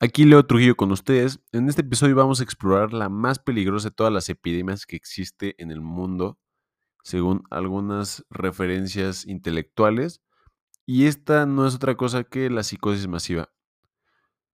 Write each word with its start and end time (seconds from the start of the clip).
Aquí 0.00 0.24
Leo 0.24 0.46
Trujillo 0.46 0.76
con 0.76 0.92
ustedes. 0.92 1.40
En 1.50 1.68
este 1.68 1.82
episodio 1.82 2.14
vamos 2.14 2.38
a 2.40 2.44
explorar 2.44 2.92
la 2.92 3.08
más 3.08 3.40
peligrosa 3.40 3.88
de 3.88 3.96
todas 3.96 4.12
las 4.12 4.28
epidemias 4.28 4.86
que 4.86 4.94
existe 4.94 5.56
en 5.58 5.72
el 5.72 5.80
mundo, 5.80 6.38
según 7.02 7.42
algunas 7.50 8.24
referencias 8.30 9.26
intelectuales. 9.26 10.22
Y 10.86 11.06
esta 11.06 11.46
no 11.46 11.66
es 11.66 11.74
otra 11.74 11.96
cosa 11.96 12.22
que 12.22 12.48
la 12.48 12.62
psicosis 12.62 13.08
masiva. 13.08 13.50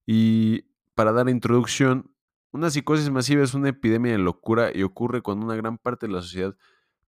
Y 0.06 0.62
para 0.94 1.12
dar 1.12 1.28
introducción, 1.28 2.10
una 2.50 2.70
psicosis 2.70 3.10
masiva 3.10 3.44
es 3.44 3.52
una 3.52 3.68
epidemia 3.68 4.12
de 4.12 4.18
locura 4.18 4.70
y 4.74 4.82
ocurre 4.82 5.20
cuando 5.20 5.44
una 5.44 5.56
gran 5.56 5.76
parte 5.76 6.06
de 6.06 6.14
la 6.14 6.22
sociedad 6.22 6.56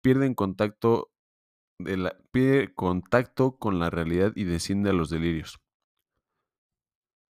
pierde 0.01 0.25
pierde 2.31 2.73
contacto 2.75 3.57
con 3.57 3.77
la 3.79 3.89
realidad 3.89 4.31
y 4.35 4.45
desciende 4.45 4.91
a 4.91 4.93
los 4.93 5.09
delirios 5.09 5.59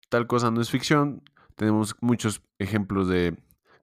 tal 0.09 0.27
cosa 0.27 0.51
no 0.51 0.61
es 0.61 0.71
ficción. 0.71 1.23
Tenemos 1.55 1.97
muchos 2.01 2.43
ejemplos 2.59 3.09
de 3.09 3.37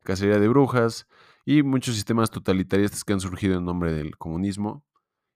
cacería 0.04 0.40
de 0.40 0.48
brujas 0.48 1.08
y 1.46 1.64
muchos 1.64 1.96
sistemas 1.96 2.32
totalitaristas 2.32 3.04
que 3.04 3.14
han 3.14 3.20
surgido 3.20 3.58
en 3.58 3.66
nombre 3.66 3.94
del 3.94 4.18
comunismo 4.18 4.84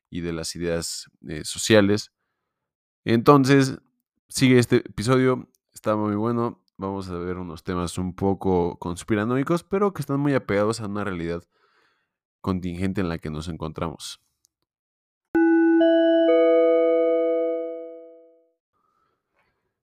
y 0.10 0.22
de 0.22 0.34
las 0.34 0.56
ideas 0.56 1.10
eh, 1.28 1.44
sociales. 1.44 2.12
Entonces, 3.04 3.80
sigue 4.30 4.60
este 4.60 4.78
episodio, 4.78 5.50
está 5.74 5.96
muy 5.96 6.16
bueno. 6.16 6.64
Vamos 6.78 7.10
a 7.10 7.18
ver 7.18 7.38
unos 7.38 7.64
temas 7.64 7.98
un 7.98 8.14
poco 8.14 8.78
conspiranoicos, 8.78 9.64
pero 9.64 9.94
que 9.94 10.02
están 10.02 10.20
muy 10.20 10.34
apegados 10.34 10.80
a 10.80 10.86
una 10.86 11.04
realidad 11.04 11.44
contingente 12.42 13.02
en 13.02 13.10
la 13.10 13.18
que 13.18 13.32
nos 13.32 13.48
encontramos. 13.48 14.22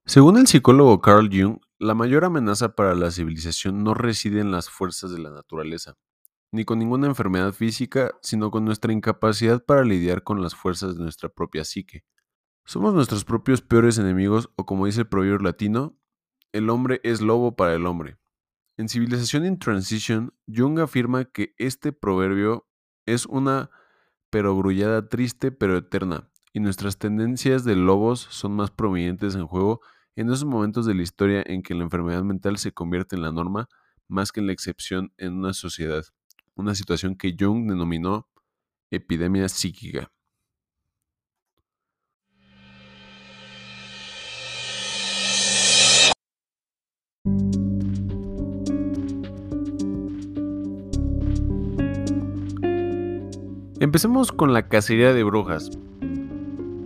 Según 0.06 0.36
el 0.36 0.46
psicólogo 0.46 1.00
Carl 1.00 1.30
Jung, 1.32 1.60
la 1.78 1.94
mayor 1.94 2.26
amenaza 2.26 2.76
para 2.76 2.94
la 2.94 3.10
civilización 3.10 3.82
no 3.82 3.94
reside 3.94 4.40
en 4.40 4.50
las 4.50 4.68
fuerzas 4.68 5.10
de 5.10 5.18
la 5.18 5.30
naturaleza, 5.30 5.94
ni 6.52 6.66
con 6.66 6.78
ninguna 6.78 7.06
enfermedad 7.06 7.54
física, 7.54 8.12
sino 8.20 8.50
con 8.50 8.66
nuestra 8.66 8.92
incapacidad 8.92 9.64
para 9.64 9.82
lidiar 9.82 10.22
con 10.22 10.42
las 10.42 10.54
fuerzas 10.54 10.98
de 10.98 11.02
nuestra 11.02 11.30
propia 11.30 11.64
psique. 11.64 12.04
Somos 12.66 12.92
nuestros 12.92 13.24
propios 13.24 13.62
peores 13.62 13.96
enemigos, 13.96 14.50
o 14.56 14.66
como 14.66 14.84
dice 14.84 15.00
el 15.00 15.08
proverbio 15.08 15.38
latino, 15.38 15.98
el 16.52 16.68
hombre 16.68 17.00
es 17.02 17.22
lobo 17.22 17.56
para 17.56 17.72
el 17.72 17.86
hombre. 17.86 18.18
En 18.76 18.90
Civilización 18.90 19.46
in 19.46 19.58
Transition, 19.58 20.34
Jung 20.46 20.80
afirma 20.80 21.24
que 21.24 21.54
este 21.56 21.92
proverbio 21.92 22.68
es 23.06 23.24
una 23.24 23.70
perogrullada 24.28 25.08
triste 25.08 25.50
pero 25.50 25.78
eterna, 25.78 26.30
y 26.54 26.60
nuestras 26.60 26.98
tendencias 26.98 27.64
de 27.64 27.74
lobos 27.74 28.28
son 28.30 28.52
más 28.52 28.70
prominentes 28.70 29.34
en 29.34 29.46
juego 29.46 29.80
en 30.14 30.28
esos 30.28 30.44
momentos 30.44 30.86
de 30.86 30.94
la 30.94 31.02
historia 31.02 31.42
en 31.44 31.62
que 31.62 31.74
la 31.74 31.82
enfermedad 31.82 32.22
mental 32.22 32.58
se 32.58 32.70
convierte 32.70 33.16
en 33.16 33.22
la 33.22 33.32
norma 33.32 33.68
más 34.06 34.30
que 34.30 34.38
en 34.38 34.46
la 34.46 34.52
excepción 34.52 35.12
en 35.18 35.34
una 35.34 35.52
sociedad, 35.52 36.04
una 36.54 36.76
situación 36.76 37.16
que 37.16 37.34
Jung 37.38 37.68
denominó 37.68 38.28
epidemia 38.92 39.48
psíquica. 39.48 40.12
Empecemos 53.80 54.30
con 54.30 54.52
la 54.52 54.68
cacería 54.68 55.12
de 55.12 55.24
brujas. 55.24 55.72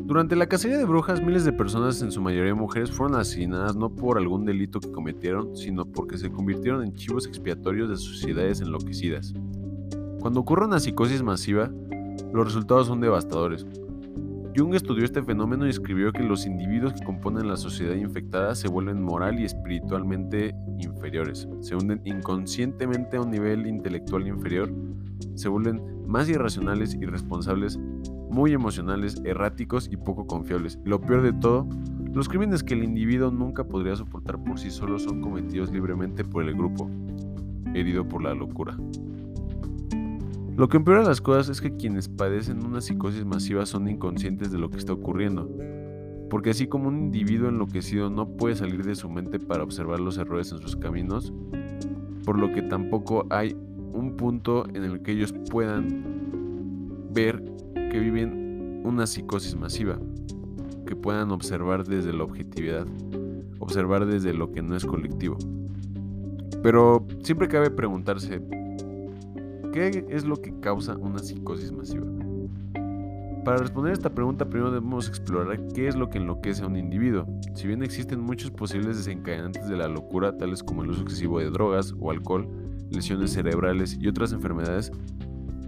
Durante 0.08 0.36
la 0.36 0.46
cacería 0.46 0.78
de 0.78 0.86
brujas, 0.86 1.22
miles 1.22 1.44
de 1.44 1.52
personas, 1.52 2.00
en 2.00 2.10
su 2.10 2.22
mayoría 2.22 2.54
mujeres, 2.54 2.90
fueron 2.90 3.20
asesinadas 3.20 3.76
no 3.76 3.94
por 3.94 4.16
algún 4.16 4.46
delito 4.46 4.80
que 4.80 4.90
cometieron, 4.90 5.54
sino 5.54 5.84
porque 5.84 6.16
se 6.16 6.30
convirtieron 6.30 6.82
en 6.82 6.94
chivos 6.94 7.26
expiatorios 7.26 7.91
de 7.91 7.98
sociedades 7.98 8.62
enloquecidas. 8.62 9.34
Cuando 10.18 10.41
ocurre 10.41 10.64
una 10.64 10.80
psicosis 10.80 11.22
masiva, 11.22 11.70
los 12.32 12.47
resultados 12.47 12.86
son 12.86 13.02
devastadores. 13.02 13.66
Jung 14.56 14.74
estudió 14.74 15.04
este 15.04 15.22
fenómeno 15.22 15.66
y 15.66 15.70
escribió 15.70 16.10
que 16.10 16.22
los 16.22 16.47
individuos 16.47 16.94
que 16.94 17.04
componen 17.04 17.47
la 17.47 17.58
sociedad 17.58 17.94
infectada 17.94 18.54
se 18.54 18.68
vuelven 18.68 19.02
moral 19.02 19.38
y 19.38 19.44
espiritualmente 19.44 20.54
inferiores, 20.78 21.47
se 21.60 21.76
hunden 21.76 22.00
inconscientemente 22.06 23.18
a 23.18 23.20
un 23.20 23.30
nivel 23.30 23.66
intelectual 23.66 24.26
inferior, 24.26 24.72
se 25.34 25.50
vuelven 25.50 25.82
más 26.06 26.30
irracionales 26.30 26.94
y 26.94 27.04
responsables 27.04 27.78
muy 28.31 28.53
emocionales, 28.53 29.21
erráticos 29.25 29.89
y 29.91 29.97
poco 29.97 30.27
confiables. 30.27 30.78
Lo 30.84 31.00
peor 31.00 31.22
de 31.22 31.33
todo, 31.33 31.66
los 32.12 32.28
crímenes 32.28 32.62
que 32.62 32.75
el 32.75 32.84
individuo 32.84 33.31
nunca 33.31 33.65
podría 33.65 33.97
soportar 33.97 34.43
por 34.43 34.59
sí 34.59 34.71
solo 34.71 34.99
son 34.99 35.21
cometidos 35.21 35.72
libremente 35.72 36.25
por 36.25 36.44
el 36.44 36.55
grupo, 36.55 36.91
herido 37.75 38.06
por 38.06 38.22
la 38.22 38.34
locura. 38.34 38.77
Lo 40.56 40.69
que 40.69 40.77
empeora 40.77 41.05
las 41.05 41.21
cosas 41.21 41.49
es 41.49 41.61
que 41.61 41.77
quienes 41.77 42.09
padecen 42.09 42.66
una 42.66 42.81
psicosis 42.81 43.25
masiva 43.25 43.65
son 43.65 43.89
inconscientes 43.89 44.50
de 44.50 44.59
lo 44.59 44.71
que 44.71 44.78
está 44.78 44.93
ocurriendo, 44.93 45.49
porque 46.28 46.50
así 46.50 46.66
como 46.66 46.89
un 46.89 46.99
individuo 46.99 47.49
enloquecido 47.49 48.10
no 48.10 48.28
puede 48.28 48.56
salir 48.56 48.84
de 48.84 48.97
su 48.97 49.09
mente 49.09 49.39
para 49.39 49.62
observar 49.62 50.00
los 50.00 50.19
errores 50.19 50.50
en 50.50 50.59
sus 50.59 50.75
caminos, 50.75 51.33
por 52.25 52.39
lo 52.39 52.53
que 52.53 52.62
tampoco 52.62 53.27
hay 53.31 53.56
un 53.93 54.16
punto 54.16 54.69
en 54.75 54.83
el 54.83 55.00
que 55.03 55.12
ellos 55.12 55.33
puedan 55.49 56.03
ver 57.12 57.43
que 57.88 57.99
viven 57.99 58.82
una 58.84 59.06
psicosis 59.06 59.56
masiva, 59.56 59.99
que 60.87 60.97
puedan 60.97 61.31
observar 61.31 61.84
desde 61.84 62.12
la 62.12 62.25
objetividad, 62.25 62.87
observar 63.59 64.06
desde 64.06 64.32
lo 64.32 64.53
que 64.53 64.62
no 64.62 64.76
es 64.76 64.84
colectivo. 64.84 65.37
Pero 66.62 67.06
siempre 67.22 67.48
cabe 67.48 67.71
preguntarse, 67.71 68.41
¿qué 69.72 70.06
es 70.09 70.25
lo 70.25 70.37
que 70.37 70.59
causa 70.60 70.97
una 70.97 71.19
psicosis 71.19 71.72
masiva? 71.72 72.06
Para 73.44 73.59
responder 73.59 73.93
esta 73.93 74.10
pregunta 74.10 74.48
primero 74.48 74.71
debemos 74.71 75.09
explorar 75.09 75.69
qué 75.69 75.88
es 75.88 75.97
lo 75.97 76.10
que 76.10 76.19
enloquece 76.19 76.65
a 76.65 76.66
un 76.66 76.77
individuo. 76.77 77.27
Si 77.54 77.66
bien 77.66 77.82
existen 77.82 78.21
muchos 78.21 78.50
posibles 78.50 78.98
desencadenantes 78.98 79.69
de 79.69 79.77
la 79.77 79.88
locura, 79.88 80.37
tales 80.37 80.62
como 80.62 80.82
el 80.82 80.91
uso 80.91 81.03
excesivo 81.03 81.38
de 81.38 81.48
drogas 81.48 81.94
o 81.98 82.10
alcohol, 82.10 82.47
lesiones 82.91 83.32
cerebrales 83.32 83.97
y 83.98 84.09
otras 84.09 84.32
enfermedades, 84.32 84.93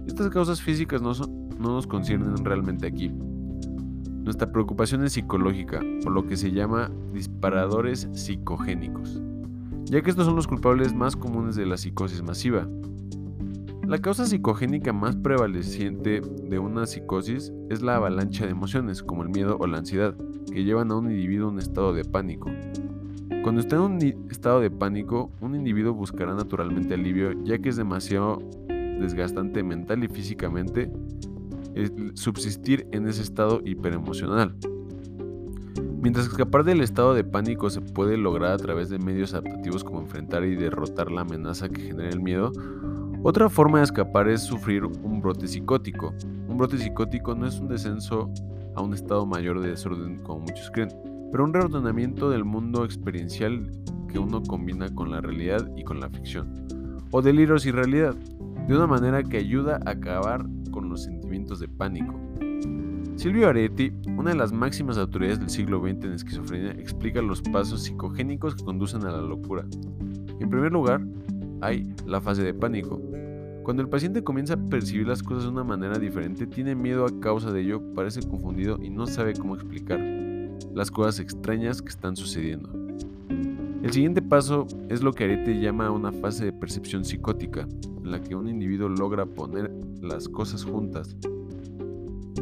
estas 0.05 0.29
causas 0.29 0.61
físicas 0.61 1.01
no, 1.01 1.13
son, 1.13 1.40
no 1.61 1.73
nos 1.73 1.87
conciernen 1.87 2.43
realmente 2.43 2.87
aquí. 2.87 3.11
Nuestra 4.23 4.51
preocupación 4.51 5.03
es 5.03 5.13
psicológica, 5.13 5.79
por 6.03 6.11
lo 6.11 6.27
que 6.27 6.37
se 6.37 6.51
llama 6.51 6.91
disparadores 7.13 8.07
psicogénicos, 8.13 9.21
ya 9.85 10.01
que 10.01 10.09
estos 10.09 10.25
son 10.25 10.35
los 10.35 10.47
culpables 10.47 10.93
más 10.93 11.15
comunes 11.15 11.55
de 11.55 11.65
la 11.65 11.77
psicosis 11.77 12.21
masiva. 12.21 12.67
La 13.87 13.97
causa 13.97 14.25
psicogénica 14.25 14.93
más 14.93 15.15
prevaleciente 15.15 16.21
de 16.21 16.59
una 16.59 16.85
psicosis 16.85 17.51
es 17.69 17.81
la 17.81 17.95
avalancha 17.95 18.45
de 18.45 18.51
emociones, 18.51 19.03
como 19.03 19.23
el 19.23 19.29
miedo 19.29 19.57
o 19.59 19.67
la 19.67 19.79
ansiedad, 19.79 20.15
que 20.51 20.63
llevan 20.63 20.91
a 20.91 20.95
un 20.95 21.09
individuo 21.09 21.47
a 21.47 21.51
un 21.51 21.59
estado 21.59 21.93
de 21.93 22.05
pánico. 22.05 22.49
Cuando 23.43 23.59
está 23.59 23.77
en 23.77 23.81
un 23.81 23.97
estado 24.29 24.61
de 24.61 24.69
pánico, 24.69 25.31
un 25.41 25.55
individuo 25.55 25.93
buscará 25.93 26.35
naturalmente 26.35 26.93
alivio 26.93 27.33
ya 27.43 27.57
que 27.57 27.69
es 27.69 27.75
demasiado 27.75 28.39
desgastante 28.99 29.63
mental 29.63 30.03
y 30.03 30.07
físicamente 30.07 30.91
subsistir 32.15 32.87
en 32.91 33.07
ese 33.07 33.21
estado 33.21 33.61
hiperemocional. 33.65 34.55
Mientras 36.01 36.25
escapar 36.25 36.63
del 36.63 36.81
estado 36.81 37.13
de 37.13 37.23
pánico 37.23 37.69
se 37.69 37.79
puede 37.79 38.17
lograr 38.17 38.53
a 38.53 38.57
través 38.57 38.89
de 38.89 38.97
medios 38.97 39.33
adaptativos 39.33 39.83
como 39.83 40.01
enfrentar 40.01 40.43
y 40.43 40.55
derrotar 40.55 41.11
la 41.11 41.21
amenaza 41.21 41.69
que 41.69 41.81
genera 41.81 42.09
el 42.09 42.21
miedo, 42.21 42.51
otra 43.21 43.49
forma 43.49 43.77
de 43.77 43.83
escapar 43.83 44.27
es 44.27 44.41
sufrir 44.41 44.83
un 44.83 45.21
brote 45.21 45.47
psicótico. 45.47 46.11
Un 46.47 46.57
brote 46.57 46.79
psicótico 46.79 47.35
no 47.35 47.45
es 47.45 47.59
un 47.59 47.67
descenso 47.67 48.31
a 48.75 48.81
un 48.81 48.95
estado 48.95 49.27
mayor 49.27 49.61
de 49.61 49.69
desorden 49.69 50.17
como 50.23 50.39
muchos 50.39 50.71
creen, 50.71 50.89
pero 51.31 51.43
un 51.43 51.53
reordenamiento 51.53 52.31
del 52.31 52.45
mundo 52.45 52.83
experiencial 52.83 53.69
que 54.11 54.17
uno 54.17 54.41
combina 54.41 54.89
con 54.89 55.11
la 55.11 55.21
realidad 55.21 55.69
y 55.77 55.83
con 55.83 55.99
la 55.99 56.09
ficción, 56.09 56.65
o 57.11 57.21
delirios 57.21 57.67
y 57.67 57.71
realidad, 57.71 58.15
de 58.67 58.75
una 58.75 58.87
manera 58.87 59.21
que 59.21 59.37
ayuda 59.37 59.79
a 59.85 59.91
acabar 59.91 60.47
con 60.71 60.89
los 60.89 61.03
sentimientos 61.03 61.20
de 61.31 61.67
pánico. 61.69 62.13
Silvio 63.15 63.47
Areti, 63.47 63.93
una 64.17 64.31
de 64.31 64.35
las 64.35 64.51
máximas 64.51 64.97
autoridades 64.97 65.39
del 65.39 65.49
siglo 65.49 65.79
XX 65.79 66.05
en 66.05 66.11
esquizofrenia, 66.11 66.71
explica 66.71 67.21
los 67.21 67.41
pasos 67.41 67.83
psicogénicos 67.83 68.55
que 68.55 68.65
conducen 68.65 69.05
a 69.05 69.11
la 69.11 69.21
locura. 69.21 69.65
En 70.39 70.49
primer 70.49 70.73
lugar, 70.73 71.01
hay 71.61 71.95
la 72.05 72.19
fase 72.19 72.43
de 72.43 72.53
pánico. 72.53 73.01
Cuando 73.63 73.81
el 73.81 73.87
paciente 73.87 74.25
comienza 74.25 74.55
a 74.55 74.65
percibir 74.65 75.07
las 75.07 75.23
cosas 75.23 75.43
de 75.43 75.51
una 75.51 75.63
manera 75.63 75.97
diferente, 75.97 76.47
tiene 76.47 76.75
miedo 76.75 77.05
a 77.05 77.19
causa 77.21 77.51
de 77.53 77.61
ello, 77.61 77.81
parece 77.95 78.27
confundido 78.27 78.77
y 78.81 78.89
no 78.89 79.07
sabe 79.07 79.33
cómo 79.33 79.55
explicar 79.55 80.01
las 80.73 80.91
cosas 80.91 81.19
extrañas 81.19 81.81
que 81.81 81.89
están 81.89 82.17
sucediendo. 82.17 82.69
El 83.83 83.91
siguiente 83.91 84.21
paso 84.21 84.67
es 84.89 85.01
lo 85.01 85.11
que 85.11 85.23
Arete 85.23 85.59
llama 85.59 85.89
una 85.89 86.11
fase 86.11 86.45
de 86.45 86.53
percepción 86.53 87.03
psicótica, 87.03 87.67
en 88.03 88.11
la 88.11 88.21
que 88.21 88.35
un 88.35 88.47
individuo 88.47 88.87
logra 88.87 89.25
poner 89.25 89.71
las 90.01 90.29
cosas 90.29 90.63
juntas 90.63 91.17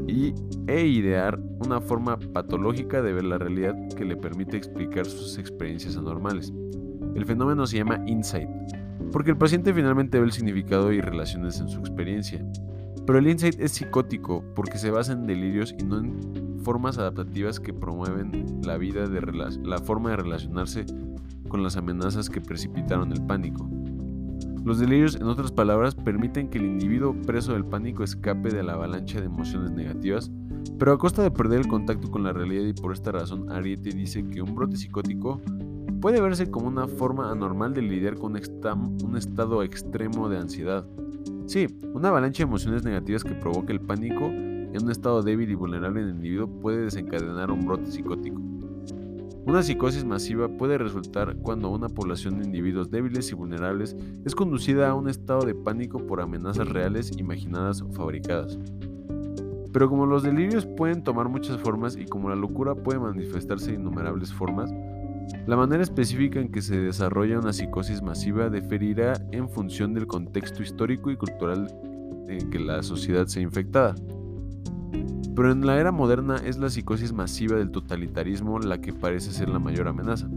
y, 0.06 0.34
e 0.68 0.86
idear 0.86 1.40
una 1.64 1.80
forma 1.80 2.18
patológica 2.18 3.02
de 3.02 3.14
ver 3.14 3.24
la 3.24 3.38
realidad 3.38 3.76
que 3.96 4.04
le 4.04 4.18
permite 4.18 4.58
explicar 4.58 5.06
sus 5.06 5.38
experiencias 5.38 5.96
anormales. 5.96 6.52
El 7.16 7.26
fenómeno 7.26 7.66
se 7.66 7.78
llama 7.78 8.04
insight, 8.06 8.50
porque 9.14 9.32
el 9.32 9.38
paciente 9.38 9.74
finalmente 9.74 10.20
ve 10.20 10.26
el 10.26 10.34
significado 10.34 10.92
y 10.92 11.00
relaciones 11.00 11.60
en 11.62 11.70
su 11.70 11.80
experiencia. 11.80 12.46
Pero 13.06 13.18
el 13.18 13.28
insight 13.28 13.60
es 13.62 13.72
psicótico 13.72 14.44
porque 14.56 14.78
se 14.78 14.92
basa 14.92 15.14
en 15.14 15.26
delirios 15.26 15.74
y 15.80 15.84
no 15.84 16.00
en 16.00 16.49
formas 16.60 16.98
adaptativas 16.98 17.60
que 17.60 17.74
promueven 17.74 18.62
la 18.64 18.78
vida 18.78 19.08
de 19.08 19.22
la 19.64 19.78
forma 19.80 20.12
de 20.12 20.18
relacionarse 20.18 20.86
con 21.48 21.64
las 21.64 21.78
amenazas 21.78 22.30
que 22.30 22.42
precipitaron 22.42 23.12
el 23.12 23.26
pánico. 23.26 23.70
Los 24.64 24.80
delirios, 24.80 25.16
en 25.16 25.24
otras 25.24 25.52
palabras, 25.52 25.96
permiten 25.96 26.50
que 26.50 26.60
el 26.60 26.66
individuo 26.66 27.14
preso 27.26 27.54
del 27.54 27.66
pánico 27.66 28.04
escape 28.04 28.50
de 28.50 28.62
la 28.62 28.74
avalancha 28.74 29.20
de 29.20 29.26
emociones 29.26 29.72
negativas, 29.72 30.30
pero 30.78 30.94
a 30.94 30.98
costa 30.98 31.24
de 31.24 31.32
perder 31.32 31.62
el 31.62 31.68
contacto 31.68 32.12
con 32.12 32.24
la 32.24 32.34
realidad 32.34 32.66
y 32.66 32.74
por 32.74 32.94
esta 32.94 33.12
razón 33.12 33.52
Ariete 33.52 33.90
dice 33.92 34.24
que 34.30 34.42
un 34.42 34.54
brote 34.56 34.78
psicótico 34.78 35.42
puede 36.02 36.22
verse 36.22 36.52
como 36.52 36.68
una 36.68 36.88
forma 36.88 37.32
anormal 37.32 37.74
de 37.74 37.82
lidiar 37.82 38.16
con 38.16 38.34
un 38.34 39.18
estado 39.18 39.64
extremo 39.64 40.30
de 40.30 40.38
ansiedad. 40.38 40.86
Sí, 41.48 41.68
una 41.94 42.10
avalancha 42.10 42.44
de 42.44 42.50
emociones 42.50 42.84
negativas 42.84 43.24
que 43.24 43.34
provoca 43.34 43.74
el 43.74 43.82
pánico 43.82 44.30
en 44.74 44.84
un 44.84 44.92
estado 44.92 45.22
débil 45.22 45.50
y 45.50 45.56
vulnerable 45.56 46.02
en 46.02 46.08
el 46.08 46.16
individuo 46.16 46.48
puede 46.48 46.84
desencadenar 46.84 47.52
un 47.52 47.66
brote 47.66 47.92
psicótico. 47.92 48.42
Una 49.46 49.64
psicosis 49.64 50.06
masiva 50.06 50.48
puede 50.48 50.78
resultar 50.78 51.36
cuando 51.38 51.70
una 51.70 51.90
población 51.90 52.38
de 52.38 52.46
individuos 52.46 52.92
débiles 52.92 53.32
y 53.32 53.36
vulnerables 53.36 53.96
es 54.24 54.36
conducida 54.36 54.90
a 54.90 54.94
un 54.94 55.10
estado 55.10 55.42
de 55.42 55.56
pánico 55.56 56.06
por 56.06 56.22
amenazas 56.22 56.68
reales, 56.68 57.18
imaginadas 57.18 57.82
o 57.82 57.90
fabricadas. 57.92 58.60
Pero 59.72 59.90
como 59.90 60.06
los 60.06 60.24
delirios 60.24 60.66
pueden 60.66 61.04
tomar 61.04 61.30
muchas 61.30 61.58
formas 61.62 61.96
y 61.96 62.06
como 62.06 62.30
la 62.30 62.36
locura 62.36 62.76
puede 62.76 63.00
manifestarse 63.00 63.72
de 63.72 63.78
innumerables 63.78 64.32
formas, 64.32 64.72
la 65.48 65.56
manera 65.56 65.84
específica 65.84 66.40
en 66.40 66.52
que 66.52 66.62
se 66.62 66.78
desarrolla 66.80 67.40
una 67.40 67.54
psicosis 67.54 68.02
masiva 68.02 68.50
diferirá 68.50 69.14
en 69.32 69.50
función 69.50 69.94
del 69.94 70.06
contexto 70.06 70.62
histórico 70.62 71.12
y 71.12 71.18
cultural 71.18 71.68
en 72.28 72.50
que 72.50 72.60
la 72.60 72.84
sociedad 72.84 73.26
sea 73.28 73.42
infectada. 73.42 73.96
Pero 75.36 75.52
en 75.52 75.66
la 75.66 75.80
era 75.80 75.92
moderna 75.92 76.38
es 76.38 76.58
la 76.58 76.70
psicosis 76.70 77.14
masiva 77.14 77.58
del 77.58 77.72
totalitarismo 77.72 78.60
la 78.60 78.82
que 78.82 78.94
parece 78.94 79.32
ser 79.32 79.50
la 79.50 79.60
mayor 79.60 79.88
amenaza. 79.88 80.30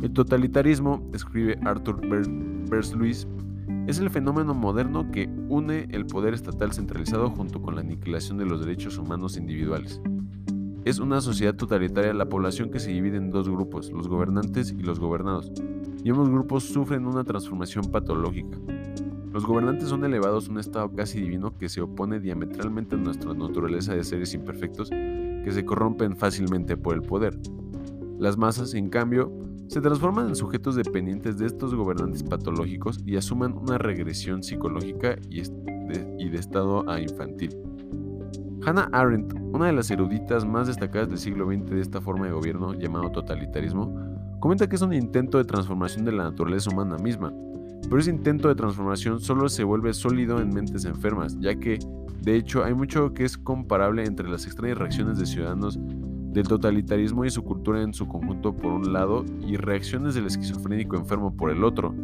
El 0.00 0.12
totalitarismo, 0.12 1.08
escribe 1.12 1.58
Arthur 1.64 2.00
Bersluis, 2.68 3.26
es 3.86 3.98
el 3.98 4.10
fenómeno 4.10 4.54
moderno 4.54 5.10
que 5.10 5.28
une 5.48 5.88
el 5.90 6.06
poder 6.06 6.34
estatal 6.34 6.72
centralizado 6.72 7.30
junto 7.30 7.60
con 7.60 7.74
la 7.74 7.80
aniquilación 7.80 8.38
de 8.38 8.46
los 8.46 8.64
derechos 8.64 8.98
humanos 8.98 9.36
individuales. 9.36 10.00
Es 10.84 10.98
una 10.98 11.20
sociedad 11.20 11.54
totalitaria 11.54 12.12
la 12.12 12.28
población 12.28 12.70
que 12.70 12.80
se 12.80 12.90
divide 12.90 13.16
en 13.16 13.30
dos 13.30 13.48
grupos, 13.48 13.90
los 13.90 14.08
gobernantes 14.08 14.72
y 14.72 14.82
los 14.82 14.98
gobernados, 14.98 15.52
y 16.02 16.10
ambos 16.10 16.28
grupos 16.28 16.64
sufren 16.64 17.06
una 17.06 17.24
transformación 17.24 17.84
patológica. 17.84 18.58
Los 19.32 19.46
gobernantes 19.46 19.88
son 19.88 20.04
elevados 20.04 20.46
a 20.46 20.50
un 20.50 20.58
estado 20.58 20.92
casi 20.92 21.20
divino 21.20 21.56
que 21.56 21.70
se 21.70 21.80
opone 21.80 22.20
diametralmente 22.20 22.96
a 22.96 22.98
nuestra 22.98 23.32
naturaleza 23.32 23.94
de 23.94 24.04
seres 24.04 24.34
imperfectos 24.34 24.90
que 24.90 25.50
se 25.50 25.64
corrompen 25.64 26.16
fácilmente 26.16 26.76
por 26.76 26.94
el 26.94 27.02
poder. 27.02 27.38
Las 28.18 28.36
masas, 28.36 28.74
en 28.74 28.90
cambio, 28.90 29.32
se 29.68 29.80
transforman 29.80 30.28
en 30.28 30.36
sujetos 30.36 30.76
dependientes 30.76 31.38
de 31.38 31.46
estos 31.46 31.74
gobernantes 31.74 32.22
patológicos 32.22 33.00
y 33.06 33.16
asumen 33.16 33.54
una 33.54 33.78
regresión 33.78 34.42
psicológica 34.42 35.16
y 35.30 35.40
de, 35.40 36.38
estado 36.38 36.88
a 36.90 37.00
infantil. 37.00 37.56
Hannah 38.66 38.90
Arendt, 38.92 39.32
una 39.52 39.66
de 39.66 39.72
las 39.72 39.90
eruditas 39.90 40.44
más 40.44 40.66
destacadas 40.66 41.08
del 41.08 41.18
siglo 41.18 41.46
XX 41.46 41.70
de 41.70 41.80
esta 41.80 42.02
forma 42.02 42.26
de 42.26 42.32
gobierno 42.32 42.74
llamado 42.74 43.10
totalitarismo, 43.10 44.38
comenta 44.40 44.68
que 44.68 44.76
es 44.76 44.82
un 44.82 44.92
intento 44.92 45.38
de 45.38 45.44
transformación 45.44 46.04
de 46.04 46.12
la 46.12 46.24
naturaleza 46.24 46.70
humana 46.70 46.98
misma, 46.98 47.32
pero 47.88 47.98
ese 47.98 48.10
intento 48.10 48.48
de 48.48 48.54
transformación 48.54 49.20
solo 49.20 49.48
se 49.48 49.64
vuelve 49.64 49.92
sólido 49.92 50.40
en 50.40 50.52
mentes 50.52 50.84
enfermas, 50.84 51.38
ya 51.40 51.54
que, 51.54 51.78
de 52.20 52.36
hecho, 52.36 52.64
hay 52.64 52.74
mucho 52.74 53.12
que 53.12 53.24
es 53.24 53.36
comparable 53.36 54.04
entre 54.04 54.28
las 54.28 54.46
extrañas 54.46 54.78
reacciones 54.78 55.18
de 55.18 55.26
ciudadanos 55.26 55.78
del 56.32 56.48
totalitarismo 56.48 57.24
y 57.24 57.30
su 57.30 57.42
cultura 57.42 57.82
en 57.82 57.92
su 57.92 58.08
conjunto 58.08 58.56
por 58.56 58.72
un 58.72 58.92
lado 58.92 59.24
y 59.46 59.56
reacciones 59.56 60.14
del 60.14 60.26
esquizofrénico 60.26 60.96
enfermo 60.96 61.36
por 61.36 61.50
el 61.50 61.62
otro. 61.64 61.94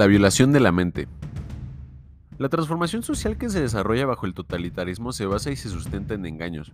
La 0.00 0.06
violación 0.06 0.50
de 0.50 0.60
la 0.60 0.72
mente. 0.72 1.08
La 2.38 2.48
transformación 2.48 3.02
social 3.02 3.36
que 3.36 3.50
se 3.50 3.60
desarrolla 3.60 4.06
bajo 4.06 4.24
el 4.24 4.32
totalitarismo 4.32 5.12
se 5.12 5.26
basa 5.26 5.50
y 5.50 5.56
se 5.56 5.68
sustenta 5.68 6.14
en 6.14 6.24
engaños, 6.24 6.72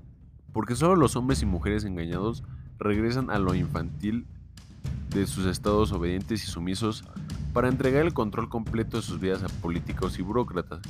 porque 0.52 0.76
solo 0.76 0.94
los 0.94 1.16
hombres 1.16 1.42
y 1.42 1.44
mujeres 1.44 1.82
engañados 1.82 2.44
regresan 2.78 3.32
a 3.32 3.40
lo 3.40 3.56
infantil 3.56 4.28
de 5.10 5.26
sus 5.26 5.46
estados 5.46 5.90
obedientes 5.90 6.44
y 6.44 6.46
sumisos 6.46 7.02
para 7.52 7.66
entregar 7.66 8.06
el 8.06 8.14
control 8.14 8.48
completo 8.48 8.98
de 8.98 9.02
sus 9.02 9.18
vidas 9.18 9.42
a 9.42 9.48
políticos 9.60 10.20
y 10.20 10.22
burócratas. 10.22 10.82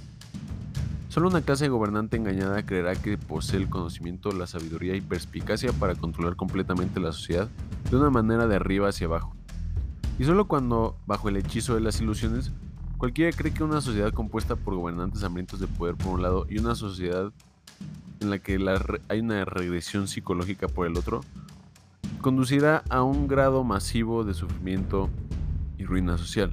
Solo 1.09 1.29
una 1.29 1.41
clase 1.41 1.71
gobernante 1.71 2.19
engañada 2.19 2.67
creerá 2.67 2.97
que 2.97 3.17
posee 3.17 3.61
el 3.61 3.71
conocimiento, 3.71 4.31
la 4.33 4.47
sabiduría 4.47 4.94
y 4.94 5.00
perspicacia 5.00 5.73
para 5.73 5.94
controlar 5.94 6.37
completamente 6.37 7.00
la 7.00 7.12
sociedad 7.12 7.49
de 7.91 7.97
una 7.97 8.11
manera 8.11 8.47
de 8.47 8.56
arriba 8.56 8.91
hacia 8.91 9.06
abajo. 9.06 9.36
Y 10.19 10.25
solo 10.25 10.47
cuando, 10.47 10.97
bajo 11.07 11.29
el 11.29 11.37
hechizo 11.37 11.75
de 11.75 11.81
las 11.81 12.01
ilusiones, 12.01 12.53
cualquiera 12.97 13.37
cree 13.37 13.53
que 13.53 13.63
una 13.63 13.81
sociedad 13.81 14.13
compuesta 14.13 14.57
por 14.57 14.75
gobernantes 14.75 15.23
hambrientos 15.23 15.61
de 15.61 15.67
poder 15.67 15.95
por 15.95 16.15
un 16.15 16.23
lado 16.23 16.47
y 16.49 16.59
una 16.59 16.75
sociedad 16.75 17.33
en 18.21 18.31
la 18.31 18.39
que 18.39 18.59
hay 19.09 19.21
una 19.21 19.45
regresión 19.45 20.09
psicológica 20.09 20.69
por 20.69 20.87
el 20.87 20.97
otro, 20.97 21.21
conducirá 22.23 22.83
a 22.89 23.03
un 23.03 23.29
grado 23.29 23.63
masivo 23.63 24.25
de 24.25 24.33
sufrimiento 24.33 25.11
y 25.77 25.85
ruina 25.85 26.17
social. 26.17 26.51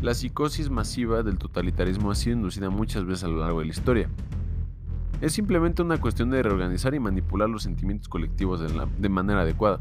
La 0.00 0.14
psicosis 0.14 0.70
masiva 0.70 1.22
del 1.22 1.38
totalitarismo 1.38 2.10
ha 2.10 2.14
sido 2.14 2.36
inducida 2.36 2.70
muchas 2.70 3.04
veces 3.04 3.24
a 3.24 3.28
lo 3.28 3.40
largo 3.40 3.60
de 3.60 3.66
la 3.66 3.72
historia. 3.72 4.08
Es 5.20 5.32
simplemente 5.32 5.82
una 5.82 6.00
cuestión 6.00 6.30
de 6.30 6.42
reorganizar 6.42 6.94
y 6.94 7.00
manipular 7.00 7.48
los 7.48 7.62
sentimientos 7.62 8.08
colectivos 8.08 8.60
de 8.98 9.08
manera 9.08 9.42
adecuada. 9.42 9.78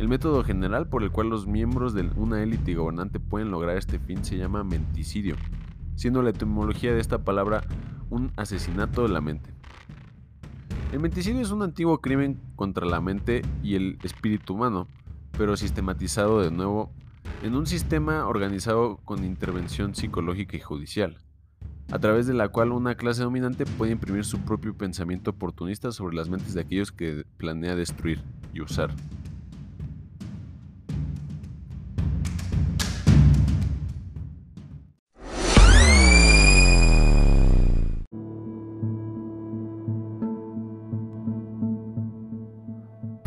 El 0.00 0.08
método 0.08 0.42
general 0.42 0.88
por 0.88 1.02
el 1.02 1.10
cual 1.10 1.28
los 1.28 1.46
miembros 1.46 1.92
de 1.92 2.10
una 2.16 2.42
élite 2.42 2.74
gobernante 2.74 3.20
pueden 3.20 3.50
lograr 3.50 3.76
este 3.76 3.98
fin 3.98 4.24
se 4.24 4.38
llama 4.38 4.64
menticidio, 4.64 5.36
siendo 5.94 6.22
la 6.22 6.30
etimología 6.30 6.94
de 6.94 7.00
esta 7.02 7.18
palabra 7.18 7.64
un 8.08 8.32
asesinato 8.36 9.02
de 9.02 9.10
la 9.10 9.20
mente. 9.20 9.52
El 10.90 11.00
menticidio 11.00 11.42
es 11.42 11.50
un 11.50 11.60
antiguo 11.60 12.00
crimen 12.00 12.40
contra 12.56 12.86
la 12.86 13.02
mente 13.02 13.42
y 13.62 13.74
el 13.74 13.98
espíritu 14.02 14.54
humano, 14.54 14.88
pero 15.36 15.54
sistematizado 15.58 16.40
de 16.40 16.50
nuevo 16.50 16.90
en 17.42 17.54
un 17.54 17.66
sistema 17.66 18.26
organizado 18.26 18.96
con 19.04 19.22
intervención 19.22 19.94
psicológica 19.94 20.56
y 20.56 20.60
judicial, 20.60 21.18
a 21.92 21.98
través 21.98 22.26
de 22.26 22.32
la 22.32 22.48
cual 22.48 22.72
una 22.72 22.94
clase 22.94 23.22
dominante 23.22 23.66
puede 23.66 23.92
imprimir 23.92 24.24
su 24.24 24.38
propio 24.46 24.72
pensamiento 24.72 25.32
oportunista 25.32 25.92
sobre 25.92 26.16
las 26.16 26.30
mentes 26.30 26.54
de 26.54 26.62
aquellos 26.62 26.90
que 26.90 27.26
planea 27.36 27.76
destruir 27.76 28.22
y 28.54 28.62
usar. 28.62 28.94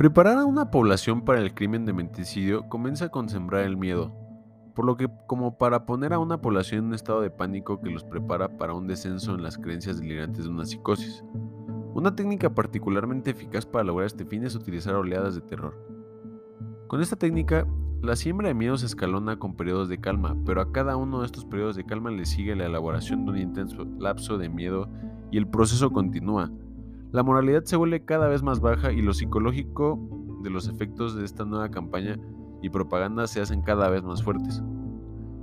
Preparar 0.04 0.38
a 0.38 0.46
una 0.46 0.70
población 0.70 1.22
para 1.22 1.40
el 1.40 1.54
crimen 1.54 1.86
de 1.86 1.94
menticidio 1.94 2.68
comienza 2.68 3.08
con 3.08 3.30
sembrar 3.30 3.64
el 3.64 3.78
miedo, 3.78 4.12
por 4.76 4.84
lo 4.84 4.98
que 4.98 5.08
como 5.28 5.58
para 5.58 5.86
poner 5.86 6.12
a 6.12 6.20
una 6.20 6.42
población 6.42 6.80
en 6.80 6.86
un 6.88 6.94
estado 6.94 7.22
de 7.22 7.30
pánico 7.30 7.80
que 7.80 7.90
los 7.90 8.04
prepara 8.04 8.58
para 8.58 8.74
un 8.74 8.86
descenso 8.86 9.34
en 9.34 9.44
las 9.44 9.58
creencias 9.58 10.02
delirantes 10.02 10.44
de 10.44 10.50
una 10.50 10.66
psicosis. 10.66 11.24
Una 11.94 12.14
técnica 12.18 12.54
particularmente 12.54 13.32
eficaz 13.32 13.66
para 13.66 13.86
lograr 13.86 14.08
este 14.08 14.26
fin 14.26 14.44
es 14.44 14.56
utilizar 14.56 14.94
oleadas 14.96 15.36
de 15.36 15.42
terror. 15.42 15.74
Con 16.88 17.00
esta 17.00 17.16
técnica, 17.16 17.66
la 18.02 18.18
siembra 18.18 18.50
de 18.50 18.56
miedo 18.56 18.78
se 18.78 18.88
escalona 18.88 19.40
con 19.40 19.56
periodos 19.56 19.88
de 19.88 20.02
calma, 20.02 20.36
pero 20.46 20.60
a 20.60 20.74
cada 20.74 20.98
uno 20.98 21.22
de 21.22 21.28
estos 21.28 21.46
periodos 21.46 21.78
de 21.78 21.86
calma 21.86 22.12
le 22.12 22.26
sigue 22.26 22.58
la 22.58 22.66
elaboración 22.66 23.24
de 23.24 23.32
un 23.32 23.38
intenso 23.38 23.86
lapso 24.00 24.38
de 24.38 24.50
miedo 24.50 24.90
y 25.32 25.38
el 25.38 25.48
proceso 25.48 25.94
continúa, 25.94 26.52
la 27.14 27.22
moralidad 27.22 27.64
se 27.64 27.76
vuelve 27.76 28.04
cada 28.04 28.28
vez 28.28 28.42
más 28.42 28.60
baja 28.60 28.92
y 28.92 29.04
lo 29.04 29.14
psicológico 29.14 30.00
de 30.42 30.50
los 30.50 30.68
efectos 30.68 31.16
de 31.16 31.24
esta 31.24 31.46
nueva 31.46 31.70
campaña 31.70 32.18
y 32.64 32.72
propaganda 32.72 33.28
se 33.28 33.40
hacen 33.40 33.62
cada 33.62 33.88
vez 33.88 34.04
más 34.04 34.24
fuertes. 34.24 34.64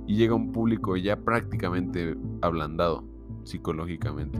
Y 0.05 0.17
llega 0.17 0.35
un 0.35 0.51
público 0.51 0.97
ya 0.97 1.15
prácticamente 1.15 2.17
ablandado 2.41 3.05
psicológicamente. 3.45 4.37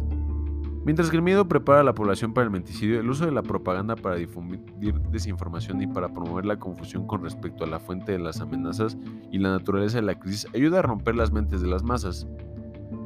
Mientras 0.83 1.09
que 1.09 1.15
el 1.15 1.21
miedo 1.21 1.47
prepara 1.47 1.79
a 1.79 1.83
la 1.85 1.93
población 1.93 2.33
para 2.33 2.43
el 2.43 2.51
menticidio, 2.51 2.99
el 2.99 3.09
uso 3.09 3.25
de 3.25 3.31
la 3.31 3.43
propaganda 3.43 3.95
para 3.95 4.15
difundir 4.15 4.99
desinformación 5.11 5.81
y 5.81 5.87
para 5.87 6.13
promover 6.13 6.45
la 6.45 6.59
confusión 6.59 7.07
con 7.07 7.23
respecto 7.23 7.63
a 7.63 7.67
la 7.67 7.79
fuente 7.79 8.11
de 8.11 8.19
las 8.19 8.41
amenazas 8.41 8.97
y 9.31 9.37
la 9.37 9.51
naturaleza 9.51 9.99
de 9.99 10.03
la 10.03 10.19
crisis 10.19 10.47
ayuda 10.53 10.79
a 10.79 10.81
romper 10.81 11.15
las 11.15 11.31
mentes 11.31 11.61
de 11.61 11.67
las 11.69 11.83
masas. 11.83 12.27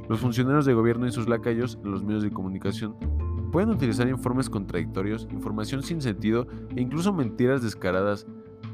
Los 0.10 0.20
funcionarios 0.20 0.66
de 0.66 0.74
gobierno 0.74 1.06
y 1.06 1.12
sus 1.12 1.30
lacayos 1.30 1.78
en 1.84 1.92
los 1.92 2.04
medios 2.04 2.24
de 2.24 2.32
comunicación 2.32 2.96
pueden 3.56 3.70
utilizar 3.70 4.06
informes 4.10 4.50
contradictorios, 4.50 5.30
información 5.32 5.82
sin 5.82 6.02
sentido 6.02 6.46
e 6.76 6.82
incluso 6.82 7.14
mentiras 7.14 7.62
descaradas, 7.64 8.28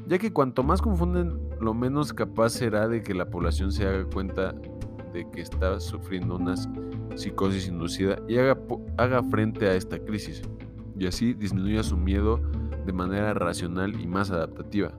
ya 0.08 0.18
que 0.18 0.32
cuanto 0.32 0.64
más 0.64 0.82
confunden, 0.82 1.38
lo 1.60 1.72
menos 1.72 2.12
capaz 2.12 2.50
será 2.50 2.88
de 2.88 3.00
que 3.00 3.14
la 3.14 3.30
población 3.30 3.70
se 3.70 3.86
haga 3.86 4.04
cuenta 4.06 4.56
de 5.12 5.24
que 5.30 5.40
está 5.40 5.78
sufriendo 5.78 6.34
una 6.34 6.56
psicosis 7.14 7.68
inducida 7.68 8.18
y 8.26 8.38
haga, 8.38 8.58
haga 8.96 9.22
frente 9.22 9.68
a 9.68 9.76
esta 9.76 10.00
crisis, 10.00 10.42
y 10.98 11.06
así 11.06 11.32
disminuya 11.32 11.84
su 11.84 11.96
miedo 11.96 12.40
de 12.84 12.92
manera 12.92 13.34
racional 13.34 14.00
y 14.00 14.08
más 14.08 14.32
adaptativa. 14.32 14.92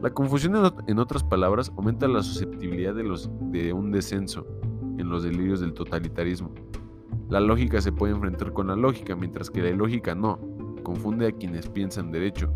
La 0.00 0.08
confusión, 0.14 0.54
en 0.86 0.98
otras 0.98 1.24
palabras, 1.24 1.70
aumenta 1.76 2.08
la 2.08 2.22
susceptibilidad 2.22 2.94
de, 2.94 3.04
de 3.50 3.72
un 3.74 3.92
descenso 3.92 4.46
en 4.96 5.10
los 5.10 5.24
delirios 5.24 5.60
del 5.60 5.74
totalitarismo. 5.74 6.54
La 7.30 7.38
lógica 7.38 7.80
se 7.80 7.92
puede 7.92 8.12
enfrentar 8.12 8.52
con 8.52 8.66
la 8.66 8.76
lógica, 8.76 9.14
mientras 9.14 9.50
que 9.50 9.62
la 9.62 9.70
ilógica 9.70 10.16
no. 10.16 10.40
Confunde 10.82 11.28
a 11.28 11.32
quienes 11.32 11.68
piensan 11.68 12.10
derecho. 12.10 12.52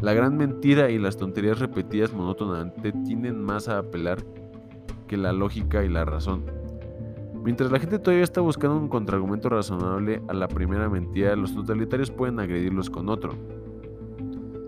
La 0.00 0.14
gran 0.14 0.36
mentira 0.36 0.90
y 0.90 0.98
las 0.98 1.16
tonterías 1.16 1.58
repetidas 1.58 2.12
monótonamente 2.12 2.92
tienden 3.04 3.42
más 3.42 3.68
a 3.68 3.78
apelar 3.78 4.24
que 5.08 5.16
la 5.16 5.32
lógica 5.32 5.84
y 5.84 5.88
la 5.88 6.04
razón. 6.04 6.44
Mientras 7.42 7.72
la 7.72 7.80
gente 7.80 7.98
todavía 7.98 8.22
está 8.22 8.40
buscando 8.40 8.76
un 8.76 8.88
contraargumento 8.88 9.48
razonable 9.48 10.22
a 10.28 10.34
la 10.34 10.46
primera 10.46 10.88
mentira, 10.88 11.34
los 11.34 11.52
totalitarios 11.52 12.12
pueden 12.12 12.38
agredirlos 12.38 12.88
con 12.88 13.08
otro. 13.08 13.34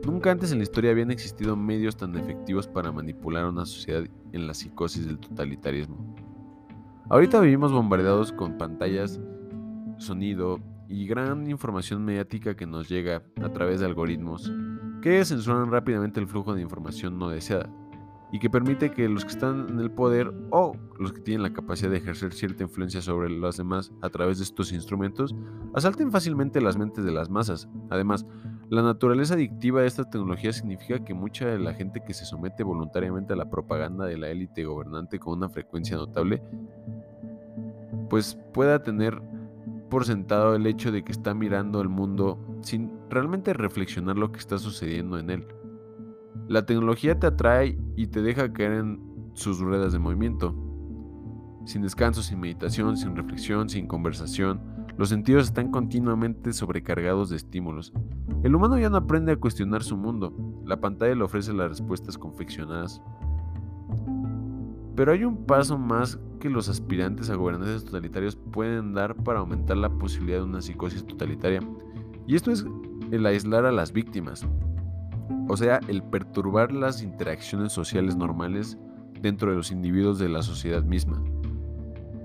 Nunca 0.05 0.33
antes 0.33 0.51
en 0.51 0.59
la 0.59 0.65
historia 0.65 0.91
habían 0.91 1.13
existido 1.13 1.57
medios 1.57 1.97
tan 1.97 2.17
efectivos 2.17 2.67
para 2.67 2.91
manipular 2.91 3.45
a 3.45 3.51
una 3.51 3.65
sociedad 3.65 4.03
en 4.33 4.47
la 4.49 4.55
psicosis 4.55 5.07
del 5.07 5.21
totalitarismo. 5.21 6.17
Ahorita 7.09 7.41
vivimos 7.41 7.73
bombardeados 7.73 8.33
con 8.33 8.59
pantallas, 8.59 9.21
sonido 9.99 10.61
y 10.89 11.07
gran 11.07 11.49
información 11.51 12.05
mediática 12.05 12.57
que 12.57 12.67
nos 12.67 12.89
llega 12.89 13.23
a 13.43 13.49
través 13.51 13.81
de 13.81 13.87
algoritmos 13.87 14.53
que 15.03 15.25
censuran 15.25 15.71
rápidamente 15.71 16.21
el 16.21 16.27
flujo 16.27 16.55
de 16.55 16.63
información 16.63 17.19
no 17.19 17.29
deseada 17.29 17.69
y 18.33 18.39
que 18.39 18.51
permite 18.51 18.91
que 18.91 19.09
los 19.09 19.25
que 19.25 19.31
están 19.31 19.67
en 19.69 19.79
el 19.79 19.91
poder 19.91 20.33
o 20.51 20.75
los 20.99 21.13
que 21.13 21.21
tienen 21.21 21.43
la 21.43 21.53
capacidad 21.53 21.91
de 21.91 21.99
ejercer 21.99 22.33
cierta 22.33 22.65
influencia 22.65 23.01
sobre 23.01 23.31
los 23.31 23.57
demás 23.57 23.93
a 24.03 24.09
través 24.11 24.39
de 24.39 24.45
estos 24.45 24.73
instrumentos 24.73 25.35
asalten 25.75 26.11
fácilmente 26.11 26.61
las 26.61 26.77
mentes 26.77 27.05
de 27.05 27.13
las 27.13 27.31
masas. 27.31 27.69
Además, 27.91 28.27
la 28.71 28.83
naturaleza 28.83 29.35
adictiva 29.35 29.83
de 29.83 29.87
esta 29.87 30.09
tecnología 30.09 30.53
significa 30.53 31.05
que 31.05 31.15
mucha 31.15 31.47
de 31.47 31.59
la 31.59 31.75
gente 31.75 32.03
que 32.05 32.15
se 32.15 32.25
somete 32.25 32.65
voluntariamente 32.65 33.35
a 33.35 33.37
la 33.37 33.51
propaganda 33.51 34.07
de 34.07 34.17
la 34.17 34.31
élite 34.31 34.65
gobernante 34.65 35.19
con 35.19 35.35
una 35.39 35.49
frecuencia 35.49 35.97
notable, 35.97 36.43
pues 38.09 38.39
pueda 38.53 38.83
tener 38.83 39.21
por 39.95 40.07
sentado 40.07 40.57
el 40.57 40.67
hecho 40.67 40.91
de 40.91 41.05
que 41.05 41.13
está 41.13 41.35
mirando 41.35 41.81
el 41.81 41.89
mundo 41.89 42.37
sin 42.63 42.91
realmente 43.09 43.53
reflexionar 43.53 44.19
lo 44.19 44.33
que 44.33 44.41
está 44.41 44.59
sucediendo 44.59 45.21
en 45.21 45.31
él. 45.31 45.47
La 46.49 46.67
tecnología 46.67 47.17
te 47.21 47.29
atrae 47.29 47.79
y 47.95 48.09
te 48.09 48.21
deja 48.21 48.53
caer 48.53 48.73
en 48.73 49.01
sus 49.35 49.61
ruedas 49.61 49.93
de 49.93 50.01
movimiento. 50.01 50.53
Sin 51.65 51.83
descanso, 51.83 52.25
sin 52.25 52.41
meditación, 52.41 52.97
sin 52.97 53.15
reflexión, 53.15 53.69
sin 53.69 53.87
conversación, 53.87 54.61
los 54.97 55.11
sentidos 55.11 55.45
están 55.45 55.71
continuamente 55.71 56.53
sobrecargados 56.53 57.31
de 57.31 57.37
estímulos. 57.37 57.93
El 58.43 58.57
humano 58.57 58.77
ya 58.77 58.91
no 58.91 58.97
aprende 58.97 59.31
a 59.31 59.37
cuestionar 59.37 59.85
su 59.85 59.97
mundo. 59.97 60.35
La 60.65 60.81
pantalla 60.81 61.15
le 61.15 61.23
ofrece 61.23 61.53
las 61.53 61.69
respuestas 61.69 62.19
confeccionadas. 62.19 63.01
Pero 64.97 65.13
hay 65.13 65.23
un 65.23 65.47
paso 65.47 65.79
más 65.79 66.19
que 66.45 66.51
los 66.51 66.69
aspirantes 66.69 67.31
a 67.31 67.37
gobernantes 67.37 67.87
totalitarios 67.87 68.37
pueden 68.37 68.93
dar 68.93 69.15
para 69.15 69.39
aumentar 69.39 69.79
la 69.79 69.89
posibilidad 69.89 70.41
de 70.41 70.45
una 70.45 70.61
psicosis 70.61 71.07
totalitaria. 71.07 71.61
Y 72.27 72.37
esto 72.37 72.51
es 72.51 72.67
el 73.11 73.25
aislar 73.25 73.65
a 73.65 73.73
las 73.73 73.95
víctimas. 73.95 74.47
O 75.49 75.57
sea, 75.57 75.81
el 75.89 76.03
perturbar 76.03 76.71
las 76.71 77.03
interacciones 77.03 77.73
sociales 77.73 78.15
normales 78.17 78.77
dentro 79.23 79.53
de 79.53 79.57
los 79.57 79.73
individuos 79.73 80.19
de 80.19 80.29
la 80.29 80.43
sociedad 80.43 80.83
misma. 80.83 81.25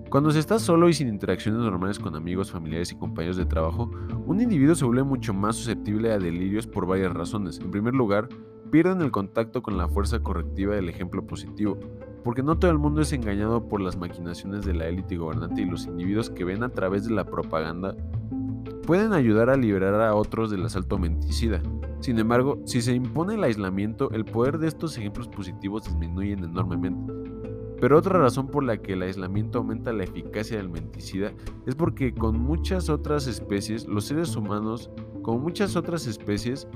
Cuando 0.10 0.32
se 0.32 0.40
está 0.40 0.60
solo 0.60 0.90
y 0.90 0.94
sin 0.94 1.08
interacciones 1.08 1.62
normales 1.62 1.98
con 1.98 2.14
amigos, 2.14 2.52
familiares 2.52 2.92
y 2.92 2.98
compañeros 2.98 3.38
de 3.38 3.46
trabajo, 3.46 3.90
un 4.26 4.42
individuo 4.42 4.76
se 4.76 4.84
vuelve 4.84 5.04
mucho 5.04 5.34
más 5.34 5.56
susceptible 5.56 6.12
a 6.12 6.20
delirios 6.20 6.68
por 6.68 6.86
varias 6.86 7.14
razones. 7.14 7.58
En 7.60 7.72
primer 7.72 7.94
lugar, 7.94 8.28
pierden 8.70 9.02
el 9.02 9.12
contacto 9.12 9.62
con 9.62 9.78
la 9.78 9.88
fuerza 9.88 10.20
correctiva 10.20 10.76
del 10.76 10.90
ejemplo 10.90 11.26
positivo, 11.26 11.78
porque 12.24 12.44
no 12.44 12.58
todo 12.58 12.72
el 12.72 12.78
mundo 12.78 13.02
es 13.02 13.14
engañado 13.14 13.68
por 13.68 13.82
las 13.82 13.98
maquinaciones 13.98 14.66
de 14.66 14.74
la 14.74 14.88
élite 14.88 15.18
gobernante 15.18 15.62
y 15.62 15.66
los 15.66 15.86
individuos 15.86 16.30
que 16.30 16.44
ven 16.44 16.64
a 16.64 16.70
través 16.70 17.06
de 17.06 17.14
la 17.14 17.26
propaganda 17.26 17.96
pueden 18.86 19.14
ayudar 19.14 19.50
a 19.50 19.58
liberar 19.58 20.02
a 20.02 20.16
otros 20.16 20.50
del 20.50 20.66
asalto 20.66 20.98
menticida. 20.98 21.62
Sin 22.00 22.18
embargo, 22.18 22.60
si 22.66 22.82
se 22.82 22.94
impone 22.94 23.36
el 23.36 23.44
aislamiento, 23.44 24.10
el 24.12 24.26
poder 24.26 24.58
de 24.58 24.68
estos 24.68 24.98
ejemplos 24.98 25.28
positivos 25.28 25.84
disminuye 25.84 26.34
enormemente. 26.34 27.14
Pero 27.80 27.98
otra 27.98 28.20
razón 28.20 28.48
por 28.48 28.64
la 28.64 28.78
que 28.78 28.94
el 28.94 29.04
aislamiento 29.04 29.60
aumenta 29.60 29.94
la 29.94 30.04
eficacia 30.04 30.58
del 30.58 30.70
menticida 30.70 31.32
es 31.66 31.76
porque 31.76 32.14
con 32.14 32.40
muchas 32.40 32.90
otras 32.90 33.28
especies, 33.28 33.88
los 33.88 34.06
seres 34.06 34.36
humanos, 34.36 34.90
con 35.22 35.42
muchas 35.42 35.76
otras 35.76 36.08
especies, 36.08 36.68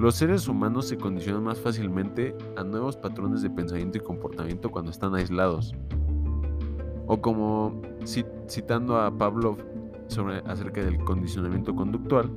los 0.00 0.14
seres 0.14 0.48
humanos 0.48 0.88
se 0.88 0.96
condicionan 0.96 1.44
más 1.44 1.60
fácilmente 1.60 2.34
a 2.56 2.64
nuevos 2.64 2.96
patrones 2.96 3.42
de 3.42 3.50
pensamiento 3.50 3.98
y 3.98 4.00
comportamiento 4.00 4.70
cuando 4.70 4.90
están 4.90 5.14
aislados. 5.14 5.74
O 7.06 7.20
como 7.20 7.82
citando 8.48 8.98
a 8.98 9.14
Pavlov 9.14 9.58
sobre, 10.06 10.38
acerca 10.46 10.82
del 10.82 10.96
condicionamiento 11.04 11.74
conductual, 11.74 12.30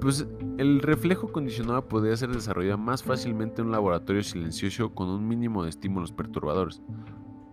pues 0.00 0.28
el 0.58 0.80
reflejo 0.80 1.32
condicionado 1.32 1.88
podría 1.88 2.16
ser 2.16 2.30
desarrollado 2.30 2.78
más 2.78 3.02
fácilmente 3.02 3.60
en 3.60 3.66
un 3.66 3.72
laboratorio 3.72 4.22
silencioso 4.22 4.94
con 4.94 5.08
un 5.08 5.26
mínimo 5.26 5.64
de 5.64 5.70
estímulos 5.70 6.12
perturbadores. 6.12 6.80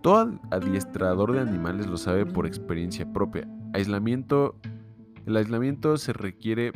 Todo 0.00 0.38
adiestrador 0.52 1.32
de 1.32 1.40
animales 1.40 1.88
lo 1.88 1.96
sabe 1.96 2.24
por 2.24 2.46
experiencia 2.46 3.12
propia. 3.12 3.48
Aislamiento, 3.74 4.54
el 5.26 5.36
aislamiento 5.36 5.96
se 5.96 6.12
requiere 6.12 6.72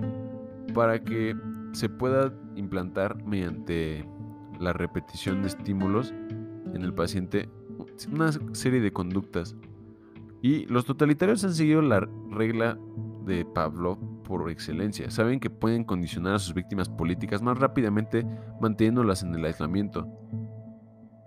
para 0.75 0.99
que 0.99 1.37
se 1.73 1.89
pueda 1.89 2.33
implantar 2.57 3.23
mediante 3.25 4.07
la 4.61 4.73
repetición 4.73 5.43
de 5.43 5.49
estímulos 5.49 6.13
en 6.75 6.83
el 6.83 6.95
paciente 6.95 7.49
una 8.13 8.33
serie 8.53 8.81
de 8.81 8.93
conductas. 8.93 9.57
Y 10.41 10.67
los 10.67 10.85
totalitarios 10.85 11.45
han 11.45 11.55
seguido 11.55 11.83
la 11.83 12.09
regla 12.31 12.79
de 13.25 13.45
Pablo 13.45 13.99
por 14.25 14.51
excelencia. 14.51 15.11
Saben 15.11 15.39
que 15.39 15.51
pueden 15.51 15.85
condicionar 15.85 16.35
a 16.35 16.39
sus 16.39 16.55
víctimas 16.55 16.89
políticas 16.89 17.43
más 17.43 17.59
rápidamente 17.59 18.27
manteniéndolas 18.61 19.23
en 19.23 19.35
el 19.35 19.45
aislamiento. 19.45 20.09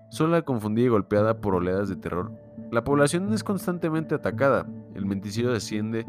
Sola, 0.09 0.41
confundida 0.43 0.85
y 0.85 0.89
golpeada 0.89 1.39
por 1.41 1.55
oleadas 1.55 1.89
de 1.89 1.95
terror, 1.95 2.31
la 2.71 2.83
población 2.83 3.33
es 3.33 3.43
constantemente 3.43 4.15
atacada. 4.15 4.67
El 4.93 5.05
menticidio 5.05 5.51
desciende 5.51 6.05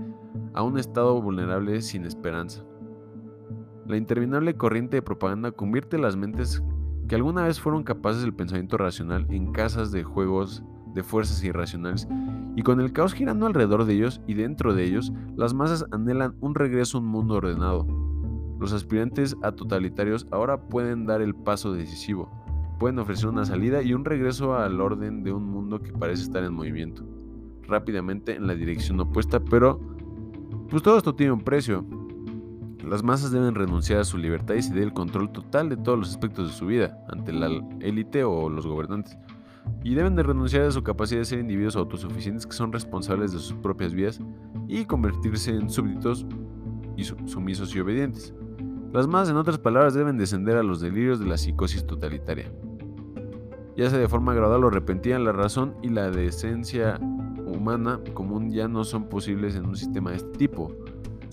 a 0.55 0.63
un 0.63 0.79
estado 0.79 1.21
vulnerable 1.21 1.81
sin 1.83 2.05
esperanza. 2.05 2.65
La 3.89 3.97
interminable 3.97 4.57
corriente 4.57 4.97
de 4.97 5.03
propaganda 5.03 5.53
convierte 5.53 5.97
las 5.97 6.17
mentes 6.17 6.63
que 7.09 7.15
alguna 7.15 7.45
vez 7.45 7.61
fueron 7.61 7.85
capaces 7.85 8.23
del 8.23 8.35
pensamiento 8.35 8.77
racional 8.77 9.27
en 9.31 9.53
casas 9.53 9.93
de 9.93 10.03
juegos 10.03 10.65
de 10.93 11.05
fuerzas 11.05 11.45
irracionales, 11.45 12.09
y 12.57 12.63
con 12.63 12.81
el 12.81 12.93
caos 12.93 13.13
girando 13.13 13.47
alrededor 13.47 13.85
de 13.85 13.95
ellos 13.95 14.23
y 14.27 14.35
dentro 14.35 14.75
de 14.75 14.85
ellos, 14.85 15.13
las 15.37 15.53
masas 15.53 15.85
anhelan 15.93 16.35
un 16.41 16.55
regreso 16.55 16.97
a 16.97 17.01
un 17.03 17.07
mundo 17.07 17.35
ordenado. 17.35 17.87
Los 18.59 18.73
aspirantes 18.73 19.37
a 19.43 19.53
totalitarios 19.53 20.27
ahora 20.31 20.59
pueden 20.59 21.05
dar 21.05 21.21
el 21.21 21.35
paso 21.35 21.75
decisivo, 21.75 22.31
pueden 22.81 22.99
ofrecer 22.99 23.29
una 23.29 23.45
salida 23.45 23.83
y 23.83 23.93
un 23.93 24.07
regreso 24.07 24.57
al 24.57 24.81
orden 24.81 25.23
de 25.23 25.33
un 25.33 25.45
mundo 25.45 25.81
que 25.81 25.93
parece 25.93 26.23
estar 26.23 26.43
en 26.43 26.55
movimiento, 26.55 27.05
rápidamente 27.69 28.35
en 28.35 28.47
la 28.47 28.55
dirección 28.55 28.99
opuesta, 28.99 29.39
pero 29.39 29.79
pues 30.71 30.83
todo 30.83 30.97
esto 30.97 31.15
tiene 31.15 31.33
un 31.33 31.43
precio. 31.43 31.85
Las 32.87 33.03
masas 33.03 33.33
deben 33.33 33.57
renunciar 33.57 34.01
a 34.01 34.05
su 34.05 34.17
libertad 34.17 34.55
y 34.55 34.63
ceder 34.63 34.85
el 34.85 34.93
control 34.93 35.33
total 35.33 35.69
de 35.69 35.77
todos 35.77 35.99
los 35.99 36.11
aspectos 36.11 36.49
de 36.49 36.55
su 36.55 36.67
vida 36.67 37.05
ante 37.09 37.33
la 37.33 37.49
élite 37.81 38.23
o 38.23 38.49
los 38.49 38.65
gobernantes 38.65 39.19
y 39.83 39.95
deben 39.95 40.15
de 40.15 40.23
renunciar 40.23 40.63
a 40.63 40.71
su 40.71 40.85
capacidad 40.85 41.21
de 41.21 41.25
ser 41.25 41.41
individuos 41.41 41.75
autosuficientes 41.75 42.47
que 42.47 42.53
son 42.53 42.73
responsables 42.73 43.33
de 43.33 43.41
sus 43.41 43.55
propias 43.55 43.93
vidas 43.93 44.21
y 44.69 44.85
convertirse 44.85 45.51
en 45.51 45.69
súbditos 45.69 46.27
y 46.97 47.05
sumisos 47.05 47.75
y 47.75 47.81
obedientes. 47.81 48.33
Las 48.93 49.09
más, 49.09 49.29
en 49.29 49.37
otras 49.37 49.59
palabras, 49.59 49.95
deben 49.95 50.17
descender 50.17 50.57
a 50.57 50.63
los 50.63 50.81
delirios 50.81 51.19
de 51.19 51.27
la 51.27 51.37
psicosis 51.37 51.87
totalitaria. 51.87 52.53
Ya 53.77 53.91
sea 53.91 53.99
de 53.99 54.09
forma 54.09 54.33
gradual 54.33 54.65
o 54.65 54.71
repentina, 54.71 55.19
la 55.19 55.33
razón 55.33 55.75
y 55.83 55.89
la 55.89 56.11
decencia 56.11 56.99
humana 57.45 58.01
común 58.15 58.51
ya 58.51 58.69
no 58.69 58.85
son 58.85 59.09
posibles 59.09 59.57
en 59.57 59.67
un 59.67 59.77
sistema 59.77 60.11
de 60.11 60.17
este 60.17 60.39
tipo. 60.39 60.73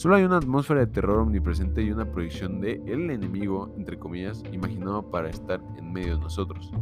Solo 0.03 0.15
hay 0.15 0.25
una 0.25 0.36
atmósfera 0.36 0.81
de 0.81 0.88
terror 0.88 1.19
omnipresente 1.19 1.81
y 1.81 1.89
una 1.89 2.03
proyección 2.03 2.60
de 2.60 2.74
el 2.88 3.10
enemigo, 3.10 3.74
entre 3.77 3.98
comillas, 3.98 4.43
imaginado 4.51 5.10
para 5.10 5.29
estar 5.29 5.62
en 5.77 5.93
medio 5.93 6.17
de 6.17 6.24
nosotros. 6.24 6.74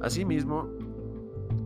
Asimismo, 0.00 0.70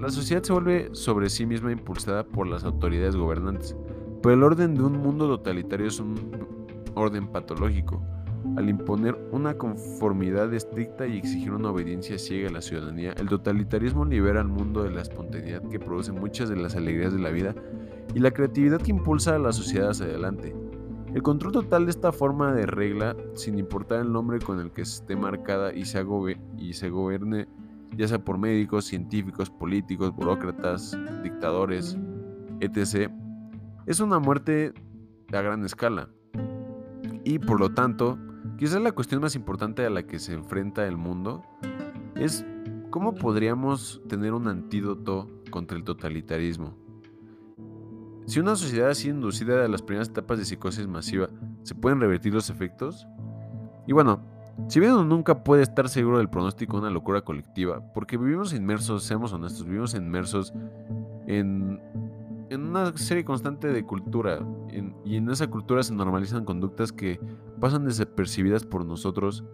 la 0.01 0.09
sociedad 0.09 0.43
se 0.43 0.53
vuelve 0.53 0.89
sobre 0.91 1.31
sí 1.31 1.47
misma 1.47 1.71
impulsada 1.71 2.25
por 2.25 2.49
las 2.49 2.65
autoridades 2.65 3.15
gobernantes, 3.15 3.77
pero 4.25 4.35
el 4.35 4.43
orden 4.43 4.75
de 4.75 4.83
un 4.83 4.99
mundo 4.99 5.29
totalitario 5.29 5.87
es 5.87 6.01
un 6.01 6.17
orden 6.97 7.29
patológico. 7.29 8.03
Al 8.57 8.69
imponer 8.69 9.17
una 9.31 9.55
conformidad 9.57 10.53
estricta 10.53 11.07
y 11.07 11.17
exigir 11.17 11.53
una 11.53 11.71
obediencia 11.71 12.19
ciega 12.19 12.49
a 12.49 12.53
la 12.53 12.61
ciudadanía, 12.61 13.13
el 13.19 13.29
totalitarismo 13.29 14.05
libera 14.05 14.41
al 14.41 14.49
mundo 14.49 14.83
de 14.83 14.91
la 14.91 15.03
espontaneidad 15.03 15.63
que 15.69 15.79
produce 15.79 16.11
muchas 16.11 16.49
de 16.49 16.57
las 16.57 16.75
alegrías 16.75 17.13
de 17.13 17.21
la 17.21 17.31
vida 17.31 17.55
y 18.15 18.19
la 18.19 18.31
creatividad 18.31 18.81
que 18.81 18.91
impulsa 18.91 19.37
a 19.37 19.39
la 19.39 19.53
sociedad 19.53 19.91
hacia 19.91 20.07
adelante. 20.07 20.55
El 21.15 21.23
control 21.23 21.53
total 21.53 21.85
de 21.87 21.91
esta 21.93 22.11
forma 22.11 22.53
de 22.53 22.67
regla, 22.67 23.17
sin 23.35 23.57
importar 23.59 24.01
el 24.01 24.13
nombre 24.13 24.41
con 24.41 24.59
el 24.59 24.73
que 24.73 24.83
esté 24.83 25.15
marcada 25.15 25.73
y 25.73 25.85
se, 25.85 26.05
y 26.59 26.73
se 26.73 26.91
gobierne, 26.91 27.47
ya 27.97 28.09
sea 28.09 28.25
por 28.25 28.37
médicos, 28.37 28.87
científicos, 28.87 29.49
políticos, 29.49 30.13
burócratas, 30.13 30.99
dictadores, 31.23 31.97
etc., 32.59 33.13
es 33.87 34.01
una 34.01 34.19
muerte 34.19 34.73
a 35.33 35.41
gran 35.41 35.65
escala. 35.65 36.09
Y 37.23 37.39
por 37.39 37.61
lo 37.61 37.71
tanto, 37.71 38.19
quizás 38.59 38.81
la 38.81 38.93
cuestión 38.93 39.21
más 39.21 39.37
importante 39.37 39.87
a 39.87 39.91
la 39.91 40.05
que 40.05 40.19
se 40.19 40.35
enfrenta 40.35 40.87
el 40.87 40.97
mundo 40.97 41.45
es 42.17 42.45
cómo 42.91 43.15
podríamos 43.15 44.03
tener 44.09 44.33
un 44.33 44.49
antídoto 44.49 45.29
contra 45.51 45.77
el 45.77 45.85
totalitarismo. 45.85 46.84
Si 48.27 48.41
una 48.41 48.57
sociedad 48.57 48.91
así 48.91 49.11
inducida 49.11 49.65
a 49.65 49.69
las 49.69 49.83
primeras 49.83 50.09
etapas 50.09 50.39
de 50.39 50.45
psicosis 50.47 50.87
masiva, 50.87 51.29
¿se 51.63 51.75
pueden 51.75 52.01
revertir 52.01 52.33
los 52.33 52.49
efectos? 52.49 53.07
Y 53.87 53.93
bueno, 53.93 54.21
si 54.69 54.81
bien 54.81 54.93
uno 54.93 55.05
nunca 55.05 55.45
puede 55.45 55.63
estar 55.63 55.89
seguro 55.89 56.19
del 56.19 56.31
pronóstico 56.31 56.77
de 56.77 56.85
una 56.85 56.91
locura 56.91 57.21
colectiva, 57.21 57.83
porque 57.93 58.17
vivimos 58.17 58.55
inmersos, 58.55 59.03
seamos 59.03 59.33
honestos, 59.33 59.67
vivimos 59.67 59.95
inmersos 59.95 60.55
en, 61.27 61.81
en 62.49 62.61
una 62.63 62.97
serie 62.97 63.25
constante 63.25 63.69
de 63.69 63.85
cultura, 63.85 64.41
y 65.05 65.17
en 65.17 65.31
esa 65.31 65.49
cultura 65.49 65.83
se 65.83 65.95
normalizan 65.95 66.45
conductas 66.45 66.93
que 66.93 67.21
pasan 67.61 67.85
desapercibidas 67.85 68.65
por 68.65 68.87
nosotros, 68.87 69.45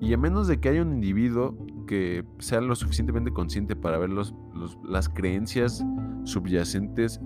y 0.00 0.12
a 0.12 0.18
menos 0.18 0.46
de 0.46 0.60
que 0.60 0.68
haya 0.68 0.82
un 0.82 0.92
individuo 0.94 1.56
que 1.86 2.24
sea 2.38 2.60
lo 2.60 2.74
suficientemente 2.76 3.32
consciente 3.32 3.74
para 3.74 3.98
ver 3.98 4.10
las 4.10 5.08
creencias 5.08 5.84
subyacentes 6.24 7.20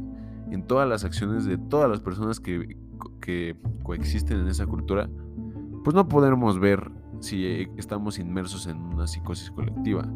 en 0.51 0.67
todas 0.67 0.89
las 0.89 1.05
acciones 1.05 1.45
de 1.45 1.59
todas 1.59 1.91
las 1.91 2.01
personas 2.01 2.41
que, 2.41 2.77
que 3.21 3.57
coexisten 3.83 4.41
en 4.41 4.49
esa 4.49 4.67
cultura, 4.67 5.09
pues 5.85 5.95
no 5.95 6.09
podremos 6.09 6.59
ver 6.59 6.91
si 7.21 7.69
estamos 7.77 8.19
inmersos 8.19 8.67
en 8.67 8.79
una 8.79 9.07
psicosis 9.07 9.51
colectiva. 9.51 10.07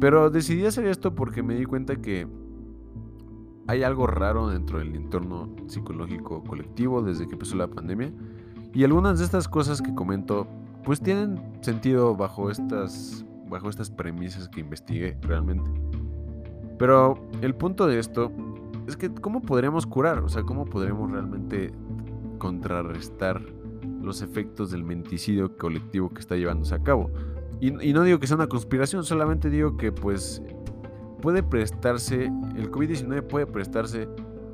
Pero 0.00 0.30
decidí 0.30 0.66
hacer 0.66 0.86
esto 0.86 1.14
porque 1.14 1.42
me 1.42 1.54
di 1.54 1.64
cuenta 1.64 1.96
que 1.96 2.26
hay 3.66 3.82
algo 3.82 4.06
raro 4.06 4.48
dentro 4.48 4.78
del 4.78 4.94
entorno 4.94 5.54
psicológico 5.66 6.44
colectivo 6.44 7.02
desde 7.02 7.26
que 7.26 7.32
empezó 7.32 7.56
la 7.56 7.68
pandemia. 7.68 8.12
Y 8.72 8.84
algunas 8.84 9.18
de 9.18 9.24
estas 9.24 9.48
cosas 9.48 9.80
que 9.80 9.94
comento 9.94 10.46
pues 10.84 11.00
tienen 11.00 11.40
sentido 11.62 12.14
bajo 12.14 12.50
estas, 12.50 13.24
bajo 13.48 13.68
estas 13.68 13.90
premisas 13.90 14.48
que 14.48 14.60
investigué 14.60 15.18
realmente. 15.22 15.68
Pero 16.78 17.18
el 17.40 17.54
punto 17.54 17.86
de 17.86 17.98
esto 17.98 18.30
es 18.86 18.96
que 18.96 19.12
¿cómo 19.12 19.42
podríamos 19.42 19.86
curar? 19.86 20.20
O 20.20 20.28
sea, 20.28 20.42
¿cómo 20.42 20.64
podríamos 20.64 21.10
realmente 21.10 21.72
contrarrestar 22.38 23.42
los 24.00 24.22
efectos 24.22 24.70
del 24.70 24.84
menticidio 24.84 25.56
colectivo 25.56 26.10
que 26.10 26.20
está 26.20 26.36
llevándose 26.36 26.74
a 26.74 26.82
cabo? 26.82 27.10
Y, 27.60 27.70
no 27.70 28.02
digo 28.02 28.18
que 28.18 28.26
sea 28.26 28.36
una 28.36 28.48
conspiración, 28.48 29.02
solamente 29.02 29.48
digo 29.48 29.76
que 29.78 29.90
pues 29.90 30.42
puede 31.22 31.42
prestarse, 31.42 32.26
el 32.54 32.70
COVID-19 32.70 33.26
puede 33.26 33.46
prestarse, 33.46 34.08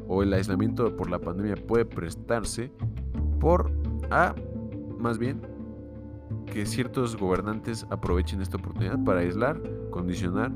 o 0.08 0.22
el 0.22 0.32
aislamiento 0.32 0.94
por 0.96 1.10
la 1.10 1.18
pandemia 1.18 1.56
puede 1.56 1.84
prestarse 1.84 2.70
por 3.40 3.72
a, 4.10 4.34
más 4.98 5.18
bien, 5.18 5.40
que 6.46 6.66
ciertos 6.66 7.16
gobernantes 7.16 7.86
aprovechen 7.90 8.40
esta 8.40 8.56
oportunidad 8.56 9.02
para 9.04 9.20
aislar, 9.20 9.60
condicionar 9.90 10.52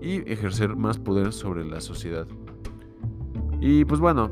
y 0.00 0.30
ejercer 0.30 0.76
más 0.76 0.98
poder 0.98 1.32
sobre 1.32 1.64
la 1.64 1.80
sociedad. 1.80 2.26
Y 3.60 3.84
pues 3.84 4.00
bueno, 4.00 4.30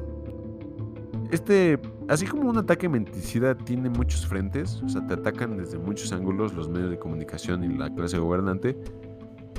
este, 1.30 1.78
así 2.08 2.26
como 2.26 2.48
un 2.48 2.56
ataque 2.56 2.88
menticida 2.88 3.54
tiene 3.54 3.90
muchos 3.90 4.26
frentes, 4.26 4.82
o 4.82 4.88
sea, 4.88 5.06
te 5.06 5.14
atacan 5.14 5.58
desde 5.58 5.78
muchos 5.78 6.12
ángulos 6.12 6.54
los 6.54 6.68
medios 6.68 6.90
de 6.90 6.98
comunicación 6.98 7.64
y 7.64 7.76
la 7.76 7.94
clase 7.94 8.18
gobernante, 8.18 8.76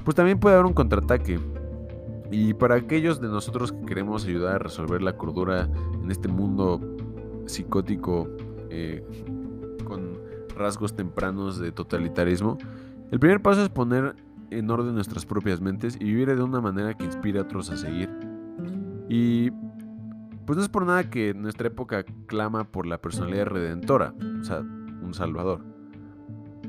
pues 0.04 0.16
también 0.16 0.40
puede 0.40 0.56
haber 0.56 0.66
un 0.66 0.74
contraataque. 0.74 1.40
Y 2.32 2.54
para 2.54 2.76
aquellos 2.76 3.22
de 3.22 3.28
nosotros 3.28 3.72
que 3.72 3.86
queremos 3.86 4.26
ayudar 4.26 4.56
a 4.56 4.60
resolver 4.60 5.02
la 5.02 5.18
cordura 5.18 5.70
en 6.02 6.12
este 6.12 6.28
mundo 6.28 6.80
psicótico 7.46 8.28
eh, 8.70 9.04
con 9.84 10.18
rasgos 10.56 10.96
tempranos 10.96 11.60
de 11.60 11.72
totalitarismo, 11.72 12.58
el 13.12 13.20
primer 13.20 13.42
paso 13.42 13.62
es 13.62 13.70
poner 13.70 14.16
en 14.52 14.70
orden 14.70 14.96
nuestras 14.96 15.26
propias 15.26 15.62
mentes 15.62 15.96
y 16.00 16.06
vivir 16.06 16.36
de 16.36 16.42
una 16.42 16.62
manera 16.62 16.96
que 16.96 17.06
inspire 17.06 17.40
a 17.40 17.44
otros 17.44 17.70
a 17.70 17.78
seguir. 17.78 18.10
Y 19.10 19.52
pues 20.46 20.56
no 20.56 20.64
es 20.64 20.70
por 20.70 20.86
nada 20.86 21.10
que 21.10 21.34
nuestra 21.34 21.68
época 21.68 22.04
clama 22.28 22.64
por 22.72 22.86
la 22.86 23.02
personalidad 23.02 23.48
redentora, 23.48 24.14
o 24.40 24.44
sea, 24.44 24.60
un 24.60 25.14
salvador, 25.14 25.66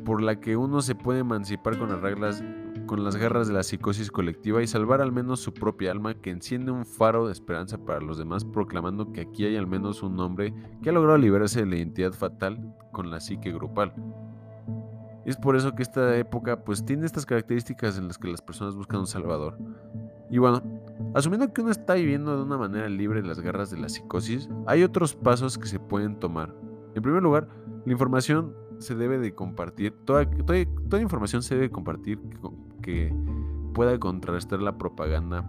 por 0.05 0.23
la 0.23 0.41
que 0.41 0.57
uno 0.57 0.81
se 0.81 0.95
puede 0.95 1.21
emancipar 1.21 1.79
con 1.79 1.91
las 1.91 2.01
reglas, 2.01 2.43
con 2.87 3.05
las 3.05 3.17
garras 3.17 3.47
de 3.47 3.55
la 3.55 3.63
psicosis 3.63 4.11
colectiva 4.11 4.63
y 4.63 4.67
salvar 4.67 5.03
al 5.03 5.13
menos 5.13 5.41
su 5.41 5.53
propia 5.53 5.93
alma 5.93 6.15
que 6.15 6.31
enciende 6.31 6.73
un 6.73 6.87
faro 6.87 7.27
de 7.27 7.33
esperanza 7.33 7.79
para 7.79 8.01
los 8.01 8.19
demás, 8.19 8.45
proclamando 8.45 9.13
que 9.13 9.21
aquí 9.21 9.45
hay 9.45 9.57
al 9.57 9.67
menos 9.67 10.03
un 10.03 10.19
hombre 10.19 10.55
que 10.83 10.91
ha 10.91 10.93
logrado 10.93 11.19
liberarse 11.19 11.61
de 11.61 11.67
la 11.67 11.77
identidad 11.77 12.13
fatal 12.13 12.75
con 12.93 13.11
la 13.11 13.21
psique 13.21 13.53
grupal. 13.53 13.93
Es 15.25 15.37
por 15.37 15.57
eso 15.57 15.75
que 15.75 15.83
esta 15.83 16.17
época 16.17 16.65
pues 16.65 16.85
tiene 16.85 17.07
estas 17.07 17.27
características 17.27 17.99
en 17.99 18.09
las 18.09 18.19
que 18.19 18.29
las 18.29 18.41
personas 18.41 18.75
buscan 18.75 19.01
un 19.01 19.07
salvador. 19.07 19.59
Y 20.31 20.39
bueno, 20.39 20.63
asumiendo 21.15 21.53
que 21.53 21.61
uno 21.61 21.71
está 21.71 21.95
viviendo 21.95 22.37
de 22.37 22.43
una 22.43 22.57
manera 22.57 22.89
libre 22.89 23.23
las 23.23 23.41
garras 23.41 23.71
de 23.71 23.79
la 23.79 23.89
psicosis, 23.89 24.49
hay 24.67 24.83
otros 24.83 25.15
pasos 25.15 25.59
que 25.59 25.67
se 25.67 25.79
pueden 25.79 26.19
tomar. 26.19 26.55
En 26.95 27.03
primer 27.03 27.23
lugar, 27.23 27.49
la 27.85 27.93
información 27.93 28.55
se 28.79 28.95
debe 28.95 29.19
de 29.19 29.35
compartir, 29.35 29.93
toda, 30.05 30.29
toda, 30.29 31.03
información 31.03 31.43
se 31.43 31.55
debe 31.55 31.71
compartir 31.71 32.19
que, 32.83 33.15
pueda 33.75 33.99
contrarrestar 34.01 34.61
la 34.61 34.77
propaganda 34.77 35.49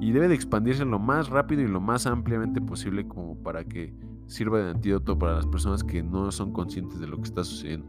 y 0.00 0.12
debe 0.12 0.28
de 0.28 0.34
expandirse 0.36 0.84
lo 0.84 1.00
más 1.00 1.28
rápido 1.28 1.60
y 1.62 1.66
lo 1.66 1.80
más 1.80 2.06
ampliamente 2.06 2.60
posible 2.60 3.08
como 3.08 3.36
para 3.42 3.64
que 3.64 3.92
sirva 4.26 4.60
de 4.60 4.70
antídoto 4.70 5.18
para 5.18 5.34
las 5.34 5.46
personas 5.46 5.82
que 5.82 6.04
no 6.04 6.30
son 6.30 6.52
conscientes 6.52 7.00
de 7.00 7.08
lo 7.08 7.16
que 7.16 7.24
está 7.24 7.42
sucediendo. 7.42 7.86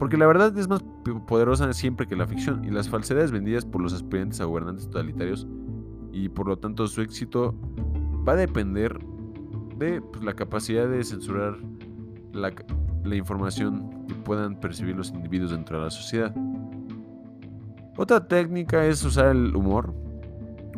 Porque 0.00 0.16
la 0.16 0.26
verdad 0.26 0.56
es 0.58 0.68
más 0.68 0.84
poderosa 1.28 1.72
siempre 1.72 2.08
que 2.08 2.16
la 2.16 2.26
ficción 2.26 2.64
y 2.64 2.70
las 2.70 2.88
falsedades 2.88 3.30
vendidas 3.30 3.64
por 3.64 3.80
los 3.80 3.92
aspirantes 3.92 4.40
a 4.40 4.44
gobernantes 4.44 4.86
totalitarios 4.86 5.46
y 6.12 6.28
por 6.28 6.48
lo 6.48 6.58
tanto 6.58 6.86
su 6.86 7.02
éxito 7.02 7.54
va 8.26 8.32
a 8.34 8.36
depender 8.36 8.98
de 9.78 10.00
pues, 10.00 10.22
la 10.22 10.34
capacidad 10.34 10.88
de 10.88 11.02
censurar 11.02 11.56
la, 12.32 12.52
la 13.04 13.16
información 13.16 14.06
que 14.06 14.14
puedan 14.14 14.58
percibir 14.60 14.96
los 14.96 15.10
individuos 15.10 15.50
dentro 15.52 15.78
de 15.78 15.84
la 15.84 15.90
sociedad. 15.90 16.34
Otra 17.96 18.26
técnica 18.26 18.86
es 18.86 19.04
usar 19.04 19.34
el 19.34 19.54
humor, 19.54 19.92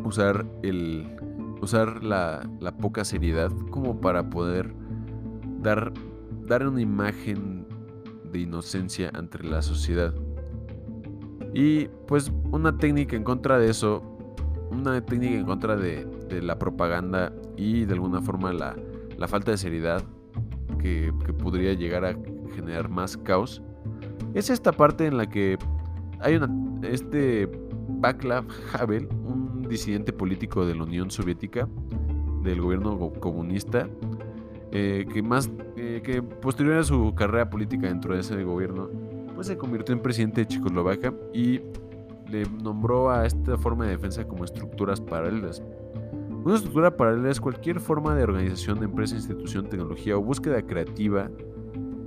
usar, 0.03 0.45
el, 0.61 1.07
usar 1.61 2.03
la, 2.03 2.47
la 2.59 2.75
poca 2.75 3.05
seriedad 3.05 3.51
como 3.69 4.01
para 4.01 4.29
poder 4.29 4.73
dar, 5.61 5.93
dar 6.47 6.67
una 6.67 6.81
imagen 6.81 7.65
de 8.31 8.39
inocencia 8.39 9.11
entre 9.15 9.47
la 9.47 9.61
sociedad. 9.61 10.13
Y 11.53 11.85
pues 12.07 12.31
una 12.51 12.77
técnica 12.77 13.15
en 13.15 13.23
contra 13.23 13.59
de 13.59 13.69
eso, 13.69 14.12
una 14.73 15.01
técnica 15.05 15.35
en 15.35 15.45
contra 15.45 15.75
de, 15.75 16.07
la 16.41 16.57
propaganda 16.57 17.31
y 17.55 17.85
de 17.85 17.93
alguna 17.93 18.21
forma 18.21 18.51
la, 18.53 18.75
falta 19.27 19.51
de 19.51 19.57
seriedad 19.57 20.03
que, 20.79 21.13
podría 21.41 21.73
llegar 21.73 22.05
a 22.05 22.15
generar 22.55 22.89
más 22.89 23.17
caos, 23.17 23.61
es 24.33 24.49
esta 24.49 24.71
parte 24.71 25.05
en 25.05 25.17
la 25.17 25.29
que 25.29 25.57
hay 26.19 26.39
este 26.83 27.49
Václav 27.87 28.45
Havel, 28.73 29.07
un 29.25 29.65
disidente 29.69 30.11
político 30.11 30.65
de 30.65 30.75
la 30.75 30.83
Unión 30.83 31.11
Soviética, 31.11 31.67
del 32.43 32.61
gobierno 32.61 33.11
comunista, 33.19 33.87
eh, 34.71 35.05
que 35.11 35.21
más 35.21 35.51
eh, 35.77 36.01
que 36.03 36.21
posterior 36.21 36.77
a 36.77 36.83
su 36.83 37.13
carrera 37.15 37.49
política 37.49 37.87
dentro 37.87 38.15
de 38.15 38.21
ese 38.21 38.43
gobierno, 38.43 38.89
pues 39.35 39.47
se 39.47 39.57
convirtió 39.57 39.93
en 39.93 40.01
presidente 40.01 40.41
de 40.41 40.47
Checoslovaquia 40.47 41.13
y 41.33 41.61
nombró 42.41 43.11
a 43.11 43.25
esta 43.25 43.57
forma 43.57 43.85
de 43.85 43.91
defensa 43.91 44.27
como 44.27 44.43
estructuras 44.43 44.99
paralelas. 44.99 45.63
Una 46.43 46.55
estructura 46.55 46.97
paralela 46.97 47.31
es 47.31 47.39
cualquier 47.39 47.79
forma 47.79 48.15
de 48.15 48.23
organización, 48.23 48.83
empresa, 48.83 49.15
institución, 49.15 49.69
tecnología 49.69 50.17
o 50.17 50.21
búsqueda 50.21 50.61
creativa 50.61 51.29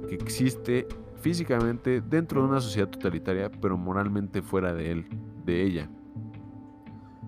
que 0.09 0.15
existe 0.15 0.87
físicamente 1.21 2.01
dentro 2.03 2.43
de 2.43 2.49
una 2.49 2.61
sociedad 2.61 2.89
totalitaria, 2.89 3.51
pero 3.51 3.79
moralmente 3.79 4.43
fuera 4.43 4.75
de 4.75 4.93
él, 4.93 5.07
de 5.45 5.63
ella. 5.63 5.91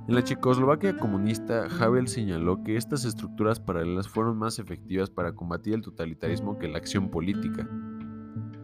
En 0.06 0.14
la 0.14 0.24
Checoslovaquia 0.24 0.96
comunista, 0.96 1.66
Havel 1.66 2.08
señaló 2.08 2.62
que 2.62 2.76
estas 2.76 3.04
estructuras 3.04 3.60
paralelas 3.60 4.08
fueron 4.08 4.38
más 4.38 4.58
efectivas 4.58 5.10
para 5.10 5.32
combatir 5.32 5.74
el 5.74 5.82
totalitarismo 5.82 6.58
que 6.58 6.68
la 6.68 6.78
acción 6.78 7.10
política. 7.10 7.68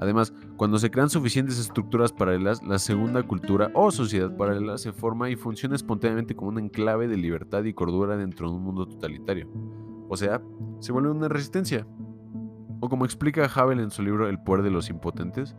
Además, 0.04 0.34
cuando 0.58 0.78
se 0.78 0.90
crean 0.90 1.08
suficientes 1.08 1.58
estructuras 1.58 2.12
paralelas, 2.12 2.62
la 2.62 2.78
segunda 2.78 3.22
cultura 3.22 3.70
o 3.72 3.90
sociedad 3.90 4.36
paralela 4.36 4.76
se 4.76 4.92
forma 4.92 5.30
y 5.30 5.36
funciona 5.36 5.74
espontáneamente 5.74 6.36
como 6.36 6.50
un 6.50 6.58
enclave 6.58 7.08
de 7.08 7.16
libertad 7.16 7.64
y 7.64 7.72
cordura 7.72 8.14
dentro 8.18 8.50
de 8.50 8.54
un 8.54 8.62
mundo 8.62 8.86
totalitario. 8.86 9.48
O 10.10 10.16
sea, 10.16 10.42
se 10.80 10.92
vuelve 10.92 11.10
una 11.10 11.28
resistencia. 11.28 11.86
O 12.80 12.90
como 12.90 13.06
explica 13.06 13.46
Havel 13.46 13.80
en 13.80 13.90
su 13.90 14.02
libro 14.02 14.28
El 14.28 14.42
poder 14.42 14.62
de 14.62 14.70
los 14.70 14.90
impotentes, 14.90 15.56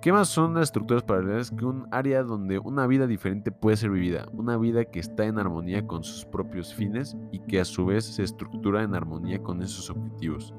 ¿qué 0.00 0.10
más 0.10 0.28
son 0.28 0.54
las 0.54 0.64
estructuras 0.64 1.02
paralelas 1.02 1.50
que 1.50 1.66
un 1.66 1.86
área 1.90 2.22
donde 2.22 2.58
una 2.58 2.86
vida 2.86 3.06
diferente 3.06 3.52
puede 3.52 3.76
ser 3.76 3.90
vivida? 3.90 4.26
Una 4.32 4.56
vida 4.56 4.86
que 4.86 5.00
está 5.00 5.26
en 5.26 5.38
armonía 5.38 5.86
con 5.86 6.02
sus 6.02 6.24
propios 6.24 6.72
fines 6.72 7.14
y 7.30 7.40
que 7.40 7.60
a 7.60 7.66
su 7.66 7.84
vez 7.84 8.06
se 8.06 8.22
estructura 8.22 8.82
en 8.82 8.94
armonía 8.94 9.42
con 9.42 9.62
esos 9.62 9.90
objetivos. 9.90 10.54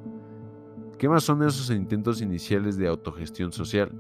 ¿Qué 1.02 1.10
más 1.10 1.24
son 1.24 1.42
esos 1.42 1.72
intentos 1.72 2.22
iniciales 2.22 2.78
de 2.78 2.88
autogestión 2.88 3.52
social? 3.52 3.92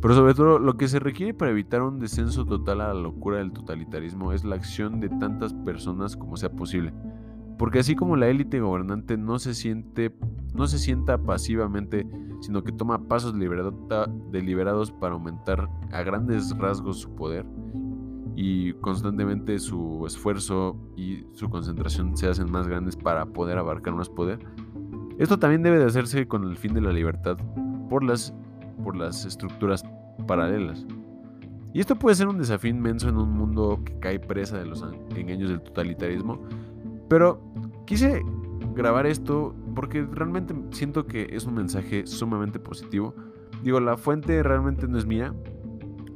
Pero 0.00 0.14
sobre 0.14 0.34
todo, 0.34 0.60
lo 0.60 0.76
que 0.76 0.86
se 0.86 1.00
requiere 1.00 1.34
para 1.34 1.50
evitar 1.50 1.82
un 1.82 1.98
descenso 1.98 2.46
total 2.46 2.80
a 2.80 2.94
la 2.94 3.00
locura 3.00 3.38
del 3.38 3.50
totalitarismo 3.50 4.32
es 4.32 4.44
la 4.44 4.54
acción 4.54 5.00
de 5.00 5.08
tantas 5.08 5.52
personas 5.52 6.16
como 6.16 6.36
sea 6.36 6.52
posible. 6.52 6.94
Porque 7.58 7.80
así 7.80 7.96
como 7.96 8.14
la 8.14 8.28
élite 8.28 8.60
gobernante 8.60 9.16
no 9.16 9.40
se 9.40 9.52
siente, 9.52 10.14
no 10.54 10.68
se 10.68 10.78
sienta 10.78 11.18
pasivamente, 11.18 12.06
sino 12.40 12.62
que 12.62 12.70
toma 12.70 13.08
pasos 13.08 13.34
deliberados 13.36 14.92
para 14.92 15.14
aumentar 15.14 15.68
a 15.90 16.02
grandes 16.02 16.56
rasgos 16.56 17.00
su 17.00 17.16
poder 17.16 17.44
y 18.36 18.74
constantemente 18.74 19.58
su 19.58 20.04
esfuerzo 20.06 20.76
y 20.94 21.24
su 21.32 21.48
concentración 21.48 22.16
se 22.16 22.28
hacen 22.28 22.48
más 22.48 22.68
grandes 22.68 22.94
para 22.94 23.26
poder 23.26 23.58
abarcar 23.58 23.94
más 23.94 24.10
poder, 24.10 24.38
esto 25.18 25.38
también 25.38 25.62
debe 25.62 25.78
de 25.78 25.86
hacerse 25.86 26.26
con 26.26 26.44
el 26.44 26.56
fin 26.56 26.74
de 26.74 26.80
la 26.80 26.92
libertad 26.92 27.36
por 27.88 28.04
las, 28.04 28.34
por 28.82 28.96
las 28.96 29.24
estructuras 29.24 29.84
paralelas. 30.26 30.86
Y 31.72 31.80
esto 31.80 31.96
puede 31.96 32.16
ser 32.16 32.28
un 32.28 32.38
desafío 32.38 32.70
inmenso 32.70 33.08
en 33.08 33.16
un 33.16 33.30
mundo 33.30 33.80
que 33.84 33.98
cae 33.98 34.18
presa 34.18 34.58
de 34.58 34.66
los 34.66 34.84
engaños 35.14 35.50
del 35.50 35.60
totalitarismo, 35.60 36.40
pero 37.08 37.40
quise 37.86 38.22
grabar 38.74 39.06
esto 39.06 39.54
porque 39.74 40.06
realmente 40.10 40.54
siento 40.70 41.06
que 41.06 41.28
es 41.30 41.44
un 41.44 41.54
mensaje 41.54 42.06
sumamente 42.06 42.58
positivo. 42.58 43.14
Digo, 43.62 43.80
la 43.80 43.96
fuente 43.96 44.42
realmente 44.42 44.88
no 44.88 44.98
es 44.98 45.06
mía. 45.06 45.34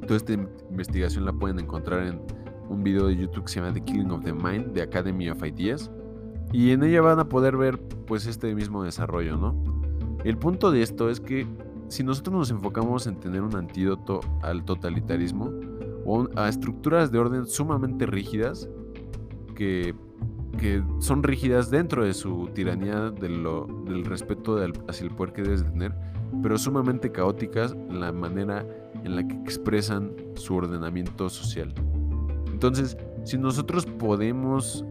Toda 0.01 0.17
esta 0.17 0.33
investigación 0.33 1.25
la 1.25 1.33
pueden 1.33 1.59
encontrar 1.59 2.07
en 2.07 2.21
un 2.69 2.83
video 2.83 3.07
de 3.07 3.17
YouTube 3.17 3.45
que 3.45 3.51
se 3.51 3.59
llama 3.59 3.73
The 3.73 3.81
Killing 3.81 4.11
of 4.11 4.23
the 4.23 4.33
Mind 4.33 4.73
de 4.73 4.81
Academy 4.81 5.29
of 5.29 5.43
Ideas. 5.43 5.91
Y 6.51 6.71
en 6.71 6.83
ella 6.83 7.01
van 7.01 7.19
a 7.19 7.29
poder 7.29 7.57
ver 7.57 7.79
pues 7.79 8.25
este 8.27 8.53
mismo 8.55 8.83
desarrollo, 8.83 9.37
¿no? 9.37 9.55
El 10.23 10.37
punto 10.37 10.71
de 10.71 10.81
esto 10.81 11.09
es 11.09 11.19
que 11.19 11.47
si 11.87 12.03
nosotros 12.03 12.35
nos 12.35 12.51
enfocamos 12.51 13.07
en 13.07 13.19
tener 13.19 13.41
un 13.41 13.55
antídoto 13.55 14.21
al 14.41 14.63
totalitarismo 14.63 15.51
o 16.05 16.27
a 16.35 16.47
estructuras 16.47 17.11
de 17.11 17.19
orden 17.19 17.45
sumamente 17.45 18.05
rígidas, 18.05 18.69
que, 19.55 19.93
que 20.57 20.83
son 20.99 21.23
rígidas 21.23 21.69
dentro 21.69 22.05
de 22.05 22.13
su 22.13 22.49
tiranía 22.53 23.11
del 23.11 24.05
respeto 24.05 24.57
hacia 24.87 25.05
el 25.05 25.11
poder 25.11 25.33
que 25.33 25.41
debes 25.41 25.63
tener, 25.63 25.93
pero 26.41 26.57
sumamente 26.57 27.11
caóticas 27.11 27.73
en 27.73 27.99
la 27.99 28.11
manera 28.11 28.65
en 29.03 29.15
la 29.15 29.27
que 29.27 29.35
expresan 29.35 30.13
su 30.35 30.55
ordenamiento 30.55 31.29
social. 31.29 31.73
Entonces, 32.51 32.97
si 33.23 33.37
nosotros 33.37 33.85
podemos 33.85 34.85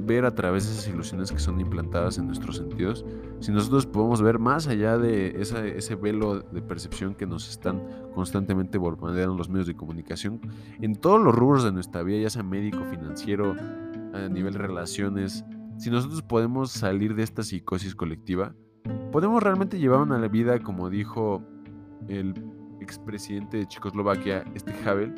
ver 0.00 0.24
a 0.24 0.34
través 0.34 0.66
de 0.66 0.72
esas 0.72 0.88
ilusiones 0.88 1.32
que 1.32 1.38
son 1.38 1.60
implantadas 1.60 2.18
en 2.18 2.26
nuestros 2.26 2.56
sentidos, 2.56 3.04
si 3.40 3.52
nosotros 3.52 3.86
podemos 3.86 4.22
ver 4.22 4.38
más 4.38 4.66
allá 4.66 4.98
de 4.98 5.40
ese 5.40 5.94
velo 5.94 6.40
de 6.40 6.62
percepción 6.62 7.14
que 7.14 7.26
nos 7.26 7.48
están 7.48 7.82
constantemente 8.14 8.78
bombardeando 8.78 9.36
los 9.36 9.48
medios 9.48 9.66
de 9.66 9.74
comunicación, 9.74 10.40
en 10.80 10.96
todos 10.96 11.20
los 11.20 11.34
rubros 11.34 11.64
de 11.64 11.72
nuestra 11.72 12.02
vida, 12.02 12.18
ya 12.18 12.30
sea 12.30 12.42
médico, 12.42 12.84
financiero, 12.84 13.54
a 14.12 14.28
nivel 14.28 14.54
relaciones, 14.54 15.44
si 15.78 15.90
nosotros 15.90 16.22
podemos 16.22 16.70
salir 16.70 17.14
de 17.14 17.22
esta 17.22 17.42
psicosis 17.42 17.94
colectiva, 17.94 18.54
podemos 19.10 19.42
realmente 19.42 19.78
llevar 19.78 20.00
una 20.00 20.18
vida, 20.28 20.60
como 20.60 20.88
dijo 20.88 21.42
el 22.08 22.34
expresidente 22.80 23.56
de 23.56 23.66
Checoslovaquia, 23.66 24.44
este 24.54 24.72
Havel, 24.84 25.14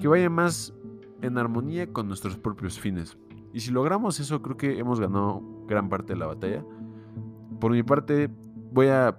que 0.00 0.08
vaya 0.08 0.28
más 0.28 0.74
en 1.20 1.38
armonía 1.38 1.86
con 1.86 2.08
nuestros 2.08 2.36
propios 2.36 2.80
fines. 2.80 3.16
Y 3.52 3.60
si 3.60 3.70
logramos 3.70 4.18
eso, 4.20 4.40
creo 4.42 4.56
que 4.56 4.78
hemos 4.78 5.00
ganado 5.00 5.42
gran 5.66 5.88
parte 5.88 6.14
de 6.14 6.18
la 6.18 6.26
batalla. 6.26 6.64
Por 7.60 7.72
mi 7.72 7.82
parte, 7.82 8.28
voy 8.72 8.88
a... 8.88 9.16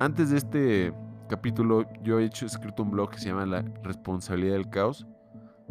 Antes 0.00 0.30
de 0.30 0.38
este 0.38 0.94
capítulo, 1.28 1.86
yo 2.02 2.18
he 2.18 2.24
escrito 2.26 2.82
un 2.82 2.90
blog 2.90 3.10
que 3.10 3.18
se 3.18 3.28
llama 3.28 3.46
La 3.46 3.62
responsabilidad 3.84 4.54
del 4.54 4.68
caos, 4.68 5.06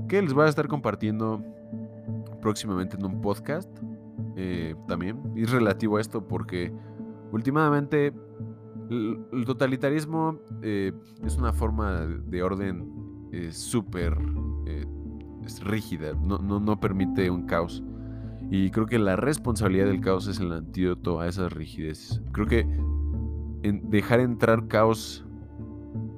que 0.08 0.22
les 0.22 0.34
voy 0.34 0.46
a 0.46 0.50
estar 0.50 0.68
compartiendo 0.68 1.44
próximamente 2.42 2.98
en 2.98 3.06
un 3.06 3.22
podcast 3.22 3.70
eh, 4.36 4.76
también. 4.88 5.22
Y 5.36 5.46
relativo 5.46 5.98
a 5.98 6.02
esto 6.02 6.28
porque 6.28 6.74
últimamente 7.32 8.14
el, 8.90 9.46
totalitarismo 9.46 10.40
eh, 10.62 10.92
es 11.24 11.38
una 11.38 11.54
forma 11.54 12.06
de 12.06 12.44
orden 12.44 13.30
eh, 13.32 13.52
súper 13.52 14.18
es 15.52 15.64
rígida, 15.64 16.14
no, 16.14 16.38
no, 16.38 16.60
no 16.60 16.80
permite 16.80 17.30
un 17.30 17.46
caos. 17.46 17.84
Y 18.50 18.70
creo 18.72 18.86
que 18.86 19.00
la 19.00 19.16
responsabilidad 19.16 19.86
del 19.86 20.02
caos 20.02 20.28
es 20.28 20.40
el 20.40 20.52
antídoto 20.52 21.20
a 21.20 21.28
esas 21.28 21.54
rigideces. 21.54 22.22
Creo 22.32 22.48
que 22.48 22.68
en 23.64 23.90
dejar 23.90 24.20
entrar 24.20 24.68
caos 24.68 25.26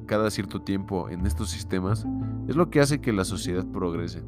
cada 0.07 0.29
cierto 0.31 0.61
tiempo 0.61 1.09
en 1.09 1.25
estos 1.25 1.49
sistemas 1.49 2.05
es 2.47 2.55
lo 2.55 2.69
que 2.69 2.79
hace 2.79 3.01
que 3.01 3.13
la 3.13 3.25
sociedad 3.25 3.65
progrese. 3.71 4.23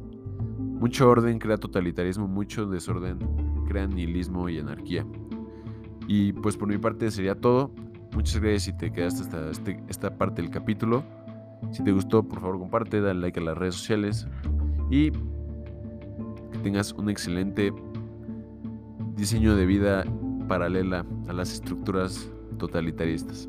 Mucho 0.58 1.08
orden 1.08 1.38
crea 1.38 1.56
totalitarismo, 1.56 2.28
mucho 2.28 2.66
desorden 2.66 3.18
crea 3.66 3.86
nihilismo 3.86 4.48
y 4.48 4.58
anarquía. 4.58 5.06
Y 6.06 6.32
pues 6.32 6.56
por 6.56 6.68
mi 6.68 6.78
parte 6.78 7.10
sería 7.10 7.34
todo. 7.34 7.72
Muchas 8.14 8.40
gracias 8.40 8.62
si 8.64 8.76
te 8.76 8.92
quedaste 8.92 9.22
hasta 9.22 9.50
este, 9.50 9.82
esta 9.88 10.16
parte 10.16 10.42
del 10.42 10.50
capítulo. 10.50 11.02
Si 11.72 11.82
te 11.82 11.92
gustó, 11.92 12.22
por 12.22 12.40
favor 12.40 12.58
comparte, 12.58 13.00
dale 13.00 13.20
like 13.20 13.40
a 13.40 13.42
las 13.42 13.58
redes 13.58 13.74
sociales 13.74 14.28
y 14.90 15.10
que 15.10 16.58
tengas 16.62 16.92
un 16.92 17.10
excelente 17.10 17.72
diseño 19.16 19.56
de 19.56 19.66
vida 19.66 20.04
paralela 20.48 21.04
a 21.28 21.32
las 21.32 21.52
estructuras 21.52 22.30
totalitaristas. 22.58 23.48